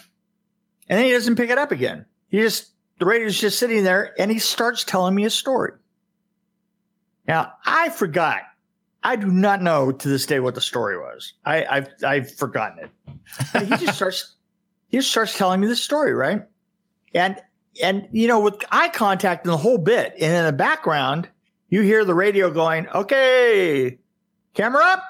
and 0.89 0.99
then 0.99 1.05
he 1.05 1.13
doesn't 1.13 1.37
pick 1.37 1.51
it 1.51 1.59
up 1.59 1.71
again. 1.71 2.07
He 2.29 2.41
just, 2.41 2.73
the 2.99 3.07
radio's 3.07 3.39
just 3.39 3.59
sitting 3.59 3.85
there 3.85 4.15
and 4.21 4.31
he 4.31 4.39
starts 4.39 4.85
telling 4.85 5.15
me 5.15 5.25
a 5.25 5.31
story. 5.31 5.73
Now, 7.27 7.53
I 7.65 7.91
forgot. 7.91 8.43
I 9.03 9.17
do 9.17 9.29
not 9.29 9.63
know 9.63 9.93
to 9.93 10.09
this 10.09 10.27
day 10.27 10.41
what 10.41 10.55
the 10.55 10.61
story 10.61 10.99
was. 10.99 11.35
I, 11.45 11.65
I've, 11.65 11.89
I've 12.05 12.35
forgotten 12.35 12.85
it. 12.85 12.91
But 13.53 13.67
he 13.67 13.77
just 13.77 13.95
starts, 13.97 14.35
he 14.89 14.99
just 14.99 15.11
starts 15.11 15.37
telling 15.37 15.61
me 15.61 15.67
the 15.67 15.77
story, 15.77 16.15
right? 16.15 16.43
And 17.15 17.41
and 17.83 18.09
you 18.13 18.29
know, 18.29 18.41
with 18.41 18.57
eye 18.71 18.89
contact 18.89 19.47
in 19.47 19.51
the 19.51 19.57
whole 19.57 19.79
bit, 19.79 20.15
and 20.15 20.33
in 20.33 20.45
the 20.45 20.53
background, 20.53 21.29
you 21.69 21.83
hear 21.83 22.05
the 22.05 22.15
radio 22.15 22.51
going, 22.51 22.89
"Okay, 22.89 23.99
camera 24.55 24.83
up, 24.85 25.05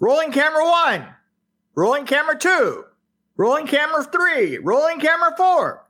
rolling 0.00 0.32
camera 0.32 0.64
one, 0.64 1.06
rolling 1.74 2.06
camera 2.06 2.38
two, 2.38 2.84
rolling 3.36 3.66
camera 3.66 4.04
three, 4.04 4.58
rolling 4.58 5.00
camera 5.00 5.34
four. 5.36 5.83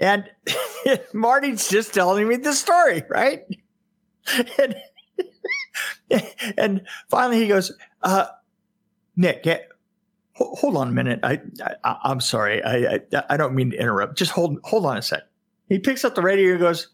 And 0.00 0.28
Marty's 1.12 1.68
just 1.68 1.94
telling 1.94 2.26
me 2.26 2.36
the 2.36 2.54
story, 2.54 3.04
right? 3.08 3.44
And, 4.58 4.74
and 6.58 6.86
finally 7.08 7.40
he 7.40 7.48
goes, 7.48 7.72
uh, 8.02 8.26
Nick, 9.16 9.42
get, 9.42 9.68
hold 10.34 10.76
on 10.76 10.88
a 10.88 10.92
minute. 10.92 11.20
I, 11.22 11.40
I 11.84 12.10
am 12.10 12.20
sorry. 12.20 12.62
I, 12.64 13.00
I, 13.12 13.22
I 13.30 13.36
don't 13.36 13.54
mean 13.54 13.70
to 13.70 13.76
interrupt. 13.76 14.16
Just 14.16 14.30
hold 14.32 14.58
hold 14.64 14.86
on 14.86 14.96
a 14.96 15.02
sec. 15.02 15.22
He 15.68 15.78
picks 15.78 16.04
up 16.04 16.14
the 16.14 16.22
radio 16.22 16.52
and 16.52 16.60
goes, 16.60 16.88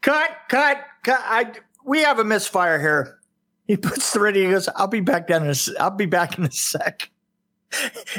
"Cut, 0.00 0.30
cut, 0.48 0.78
cut! 1.02 1.20
I 1.24 1.52
we 1.84 2.02
have 2.02 2.18
a 2.18 2.24
misfire 2.24 2.80
here." 2.80 3.18
He 3.66 3.76
puts 3.76 4.12
the 4.12 4.20
radio 4.20 4.44
and 4.44 4.52
goes, 4.52 4.68
"I'll 4.76 4.86
be 4.86 5.00
back 5.00 5.26
down 5.26 5.44
in 5.44 5.50
a, 5.50 5.82
I'll 5.82 5.90
be 5.90 6.06
back 6.06 6.38
in 6.38 6.44
a 6.44 6.50
sec." 6.52 7.10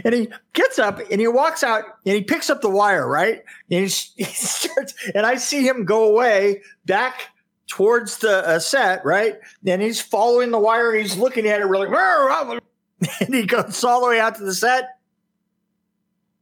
And 0.03 0.13
he 0.13 0.29
gets 0.53 0.79
up 0.79 0.99
and 1.11 1.19
he 1.19 1.27
walks 1.27 1.63
out 1.63 1.83
and 2.05 2.15
he 2.15 2.21
picks 2.21 2.49
up 2.49 2.61
the 2.61 2.69
wire, 2.69 3.07
right? 3.07 3.43
And 3.71 3.85
he, 3.85 3.87
he 4.17 4.23
starts, 4.23 4.93
and 5.13 5.25
I 5.25 5.35
see 5.35 5.67
him 5.67 5.85
go 5.85 6.09
away 6.09 6.61
back 6.85 7.29
towards 7.67 8.17
the 8.17 8.47
uh, 8.47 8.59
set, 8.59 9.05
right? 9.05 9.35
And 9.65 9.81
he's 9.81 10.01
following 10.01 10.51
the 10.51 10.59
wire. 10.59 10.93
He's 10.93 11.17
looking 11.17 11.47
at 11.47 11.59
it 11.61 11.65
really, 11.65 11.87
and 13.19 13.33
he 13.33 13.45
goes 13.45 13.83
all 13.83 14.01
the 14.01 14.07
way 14.07 14.19
out 14.19 14.35
to 14.35 14.43
the 14.43 14.53
set. 14.53 14.97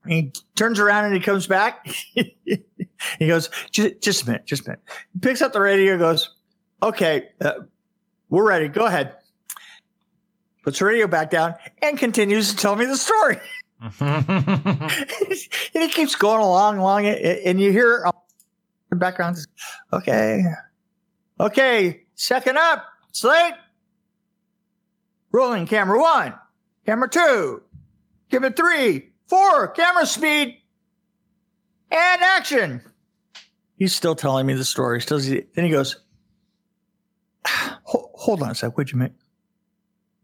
He 0.07 0.31
turns 0.55 0.79
around 0.79 1.05
and 1.05 1.15
he 1.15 1.19
comes 1.19 1.47
back. 1.47 1.87
he 2.13 3.27
goes, 3.27 3.49
just, 3.71 4.01
just, 4.01 4.23
a 4.23 4.27
minute, 4.27 4.45
just 4.45 4.65
a 4.65 4.69
minute. 4.69 4.83
He 5.13 5.19
picks 5.19 5.41
up 5.41 5.51
the 5.51 5.61
radio, 5.61 5.97
goes, 5.97 6.35
okay, 6.81 7.29
uh, 7.41 7.53
we're 8.29 8.47
ready. 8.47 8.67
Go 8.67 8.85
ahead. 8.85 9.15
Puts 10.65 10.81
radio 10.81 11.05
back 11.05 11.29
down 11.29 11.53
and 11.83 11.95
continues 11.95 12.49
to 12.49 12.57
tell 12.57 12.75
me 12.75 12.85
the 12.85 12.97
story. 12.97 13.37
and 13.99 14.91
he 15.73 15.87
keeps 15.89 16.15
going 16.15 16.41
along, 16.41 16.79
along, 16.79 17.05
and 17.05 17.61
you 17.61 17.71
hear 17.71 18.03
um, 18.07 18.13
the 18.89 18.95
background. 18.95 19.37
Okay, 19.93 20.43
okay, 21.39 22.01
second 22.15 22.57
up, 22.57 22.83
slate, 23.11 23.53
rolling 25.31 25.67
camera 25.67 26.01
one 26.01 26.33
camera 26.83 27.09
two, 27.09 27.61
camera 28.31 28.51
three, 28.51 29.11
four, 29.27 29.67
camera 29.67 30.07
speed, 30.07 30.57
and 31.91 32.21
action. 32.23 32.81
He's 33.77 33.95
still 33.95 34.15
telling 34.15 34.47
me 34.47 34.55
the 34.55 34.65
story. 34.65 34.99
Still, 34.99 35.19
then 35.19 35.45
he 35.53 35.69
goes, 35.69 35.97
hold 37.83 38.41
on 38.41 38.49
a 38.49 38.55
sec. 38.55 38.75
Wait 38.75 38.91
a 38.93 38.97
minute. 38.97 39.13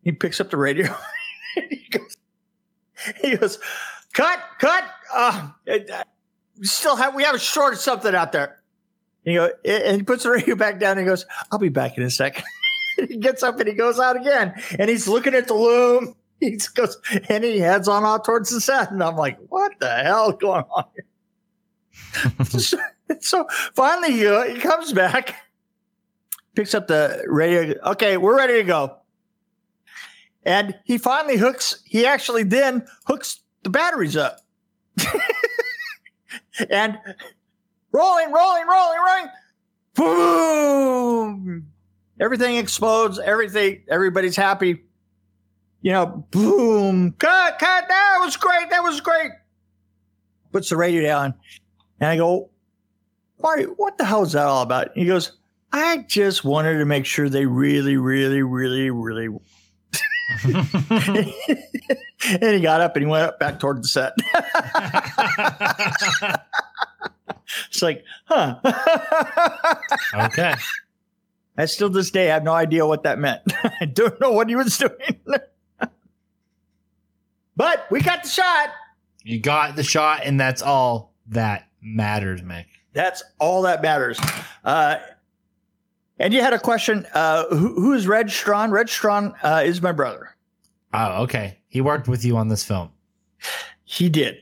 He 0.04 0.12
picks 0.12 0.40
up 0.40 0.50
the 0.50 0.58
radio. 0.58 0.96
he, 1.56 1.88
goes, 1.90 2.18
he 3.22 3.36
goes, 3.36 3.60
cut, 4.14 4.40
cut. 4.60 4.84
Uh, 5.14 5.50
still 6.62 6.96
have, 6.96 7.16
we 7.16 7.24
have 7.24 7.36
a 7.36 7.40
short 7.40 7.74
of 7.74 7.80
something 7.80 8.16
out 8.16 8.32
there. 8.32 8.62
And 9.26 9.32
he, 9.32 9.36
go, 9.36 9.50
and 9.66 9.98
he 9.98 10.04
puts 10.04 10.24
the 10.24 10.32
radio 10.32 10.56
back 10.56 10.80
down 10.80 10.98
and 10.98 11.02
he 11.02 11.06
goes, 11.06 11.26
I'll 11.52 11.60
be 11.60 11.70
back 11.70 11.98
in 11.98 12.04
a 12.04 12.10
second. 12.10 12.44
he 13.08 13.18
gets 13.18 13.44
up 13.44 13.60
and 13.60 13.68
he 13.68 13.76
goes 13.76 14.00
out 14.00 14.16
again 14.16 14.54
and 14.80 14.90
he's 14.90 15.08
looking 15.08 15.36
at 15.36 15.48
the 15.48 15.54
loom 15.54 16.16
he 16.42 16.58
goes 16.74 16.98
and 17.30 17.44
he 17.44 17.60
heads 17.60 17.88
on 17.88 18.04
out 18.04 18.26
towards 18.26 18.50
the 18.50 18.60
set, 18.60 18.92
and 18.92 19.04
I'm 19.04 19.16
like, 19.16 19.38
what 19.50 19.74
the 19.80 19.90
hell 19.90 20.32
going 20.32 20.64
on 20.76 20.86
here? 20.96 22.46
so, 22.60 22.78
so, 23.20 23.48
finally, 23.76 24.14
he, 24.14 24.26
uh, 24.26 24.44
he 24.46 24.60
comes 24.60 24.92
back, 24.92 25.36
picks 26.56 26.74
up 26.74 26.88
the 26.88 27.24
radio. 27.28 27.76
Okay, 27.92 28.18
we're 28.18 28.36
ready 28.36 28.56
to 28.56 28.64
go. 28.64 28.98
And 30.44 30.76
he 30.86 30.98
finally 30.98 31.38
hooks. 31.38 31.84
He 31.86 32.06
actually 32.06 32.44
then 32.44 32.86
hooks 33.06 33.42
the 33.64 33.70
batteries 33.70 34.18
up, 34.18 34.40
and 36.70 36.98
rolling, 37.92 38.32
rolling, 38.32 38.68
rolling, 38.68 39.00
rolling. 39.06 39.28
Boom! 39.94 41.68
Everything 42.20 42.58
explodes. 42.58 43.20
Everything. 43.20 43.84
Everybody's 43.88 44.36
happy 44.36 44.84
you 45.82 45.92
know, 45.92 46.26
boom, 46.32 47.14
cut, 47.14 47.60
cut. 47.60 47.86
That 47.88 48.20
was 48.22 48.38
great. 48.38 48.70
That 48.70 48.84
was 48.84 49.02
great. 49.02 49.32
Puts 50.52 50.70
the 50.70 50.78
radio 50.78 51.02
down. 51.02 51.34
And 52.00 52.10
I 52.10 52.18
go, 52.18 52.50
Marty, 53.42 53.64
what 53.64 53.98
the 53.98 54.06
hell 54.06 54.22
is 54.22 54.34
that 54.34 54.46
all 54.46 54.62
about? 54.62 54.90
he 54.96 55.06
goes, 55.06 55.38
I 55.74 56.06
just 56.08 56.44
wanted 56.44 56.78
to 56.78 56.86
make 56.86 57.06
sure 57.06 57.30
they 57.30 57.46
really, 57.46 57.98
really, 57.98 58.44
really, 58.44 58.92
really. 58.92 59.30
and 62.42 62.56
he 62.56 62.60
got 62.60 62.82
up 62.82 62.96
and 62.96 63.06
he 63.06 63.10
went 63.10 63.24
up 63.24 63.40
back 63.40 63.60
toward 63.60 63.84
the 63.84 63.88
set. 63.88 64.14
it's 67.70 67.82
like, 67.82 68.04
huh. 68.26 68.60
okay. 70.26 70.54
I 71.58 71.66
still 71.66 71.90
this 71.90 72.12
day 72.12 72.28
have 72.28 72.44
no 72.44 72.54
idea 72.54 72.86
what 72.86 73.04
that 73.04 73.20
meant. 73.20 73.42
I 73.82 73.86
don't 73.86 74.20
know 74.22 74.32
what 74.32 74.50
he 74.50 74.56
was 74.56 74.78
doing. 74.78 75.20
But 77.56 77.88
we 77.92 78.02
got 78.02 78.24
the 78.24 78.30
shot. 78.30 78.70
You 79.24 79.40
got 79.40 79.76
the 79.76 79.84
shot, 79.84 80.22
and 80.24 80.40
that's 80.40 80.62
all 80.62 81.14
that 81.28 81.68
matters, 81.82 82.42
Mick. 82.42 82.66
That's 82.94 83.24
all 83.40 83.64
that 83.64 83.82
matters. 83.82 84.20
Uh, 84.64 84.98
and 86.20 86.34
you 86.34 86.42
had 86.42 86.54
a 86.54 86.60
question. 86.60 87.06
Uh, 87.14 87.46
who, 87.48 87.74
who 87.76 87.94
is 87.94 88.08
Red 88.08 88.32
Strawn? 88.32 88.72
Red 88.72 88.90
Strawn 88.90 89.34
uh, 89.44 89.64
is 89.66 89.82
my 89.82 89.92
brother. 89.92 90.36
Oh, 90.94 91.24
okay. 91.24 91.58
He 91.68 91.82
worked 91.82 92.08
with 92.08 92.26
you 92.26 92.38
on 92.38 92.50
this 92.50 92.64
film. 92.64 92.92
He 93.84 94.10
did. 94.10 94.38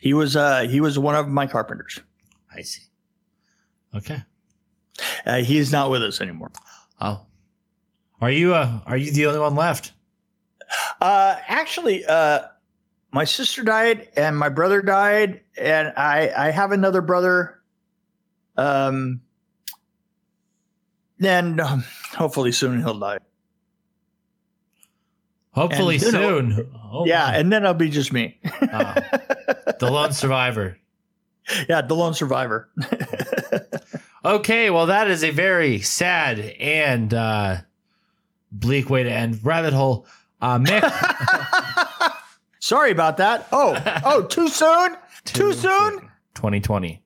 He 0.00 0.14
was 0.14 0.36
uh, 0.36 0.62
he 0.62 0.80
was 0.80 0.98
one 0.98 1.14
of 1.14 1.28
my 1.28 1.46
carpenters. 1.46 2.00
I 2.54 2.62
see. 2.62 2.82
Okay. 3.94 4.22
Uh, 5.24 5.38
he 5.38 5.58
is 5.58 5.72
not 5.72 5.90
with 5.90 6.02
us 6.02 6.20
anymore. 6.20 6.50
Oh, 7.00 7.20
are 8.20 8.30
you 8.30 8.54
uh, 8.54 8.80
are 8.86 8.96
you 8.96 9.12
the 9.12 9.26
only 9.26 9.38
one 9.38 9.54
left? 9.54 9.92
Uh, 11.00 11.36
actually, 11.48 12.04
uh, 12.06 12.42
my 13.12 13.24
sister 13.24 13.62
died 13.62 14.08
and 14.16 14.36
my 14.36 14.48
brother 14.48 14.82
died, 14.82 15.40
and 15.56 15.92
I 15.96 16.32
I 16.36 16.50
have 16.50 16.72
another 16.72 17.00
brother. 17.00 17.60
Um, 18.56 19.20
then 21.24 21.60
um, 21.60 21.84
hopefully 22.14 22.52
soon 22.52 22.80
he'll 22.80 22.98
die. 22.98 23.18
Hopefully 25.52 25.98
soon. 25.98 26.70
Oh, 26.90 27.04
yeah, 27.06 27.30
and 27.30 27.52
then 27.52 27.66
I'll 27.66 27.74
be 27.74 27.90
just 27.90 28.12
me. 28.12 28.38
uh, 28.60 29.00
the 29.78 29.90
lone 29.90 30.12
survivor. 30.12 30.78
Yeah, 31.68 31.80
the 31.82 31.96
lone 31.96 32.14
survivor. 32.14 32.68
okay, 34.24 34.70
well, 34.70 34.86
that 34.86 35.10
is 35.10 35.24
a 35.24 35.30
very 35.30 35.80
sad 35.80 36.38
and 36.38 37.12
uh, 37.12 37.56
bleak 38.52 38.88
way 38.88 39.02
to 39.02 39.10
end 39.10 39.40
rabbit 39.44 39.72
hole. 39.72 40.06
Uh, 40.40 40.60
Mick. 40.60 40.82
Sorry 42.60 42.92
about 42.92 43.16
that. 43.16 43.48
Oh, 43.50 43.76
oh, 44.04 44.22
too 44.22 44.48
soon? 44.48 44.96
Too, 45.24 45.50
too 45.50 45.52
soon? 45.52 45.98
2020. 46.34 47.01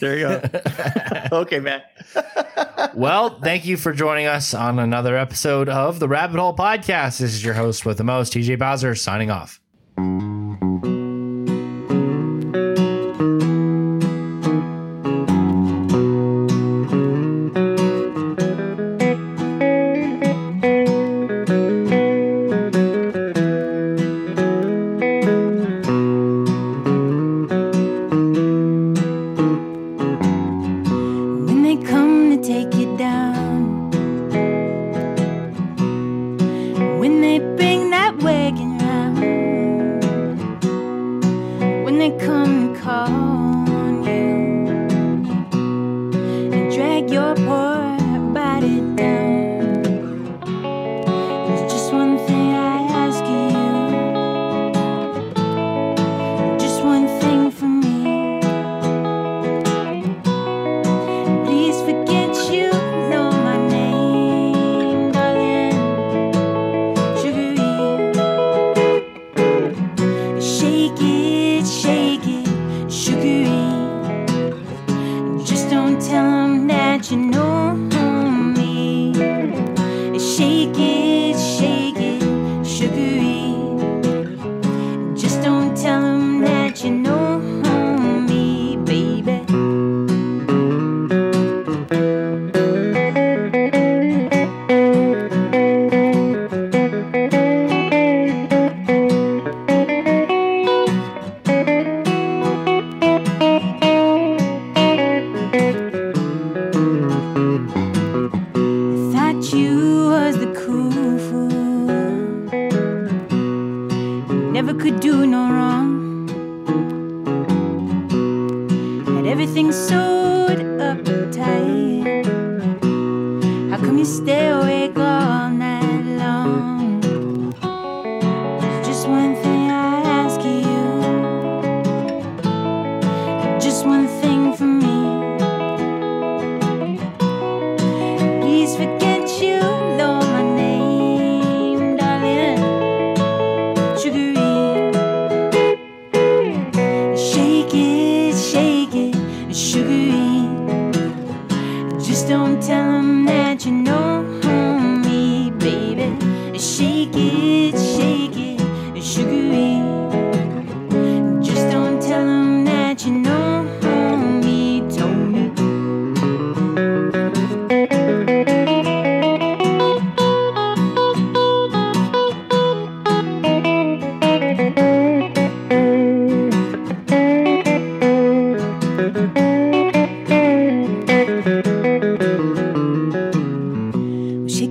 There 0.00 0.16
you 0.16 0.22
go. 0.24 0.42
okay, 1.40 1.60
man. 1.60 1.82
well, 2.94 3.38
thank 3.40 3.64
you 3.64 3.76
for 3.76 3.92
joining 3.92 4.26
us 4.26 4.54
on 4.54 4.78
another 4.78 5.16
episode 5.16 5.68
of 5.68 6.00
the 6.00 6.08
Rabbit 6.08 6.38
Hole 6.38 6.56
Podcast. 6.56 7.18
This 7.18 7.34
is 7.34 7.44
your 7.44 7.54
host 7.54 7.86
with 7.86 7.98
the 7.98 8.04
most, 8.04 8.32
TJ 8.32 8.58
Bowser, 8.58 8.94
signing 8.94 9.30
off. 9.30 9.60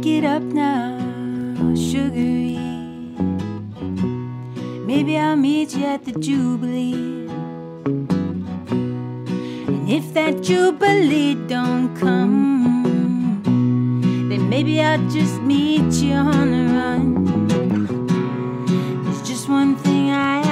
Pick 0.04 0.18
it 0.18 0.26
up 0.26 0.44
now, 0.44 0.98
sugary. 1.76 2.58
Maybe 4.86 5.18
I'll 5.18 5.38
meet 5.38 5.78
you 5.78 5.86
at 5.86 6.04
the 6.04 6.12
Jubilee. 6.12 7.30
And 9.66 9.90
if 9.90 10.14
that 10.14 10.44
Jubilee 10.44 11.36
don't 11.48 11.96
come, 11.96 13.44
then 14.28 14.50
maybe 14.50 14.82
I'll 14.82 15.10
just 15.10 15.42
meet 15.42 15.94
you 15.94 16.16
on 16.16 16.52
the 16.52 16.66
run. 16.74 17.48
There's 19.06 19.22
just 19.22 19.48
one 19.48 19.78
thing 19.78 20.10
I 20.10 20.43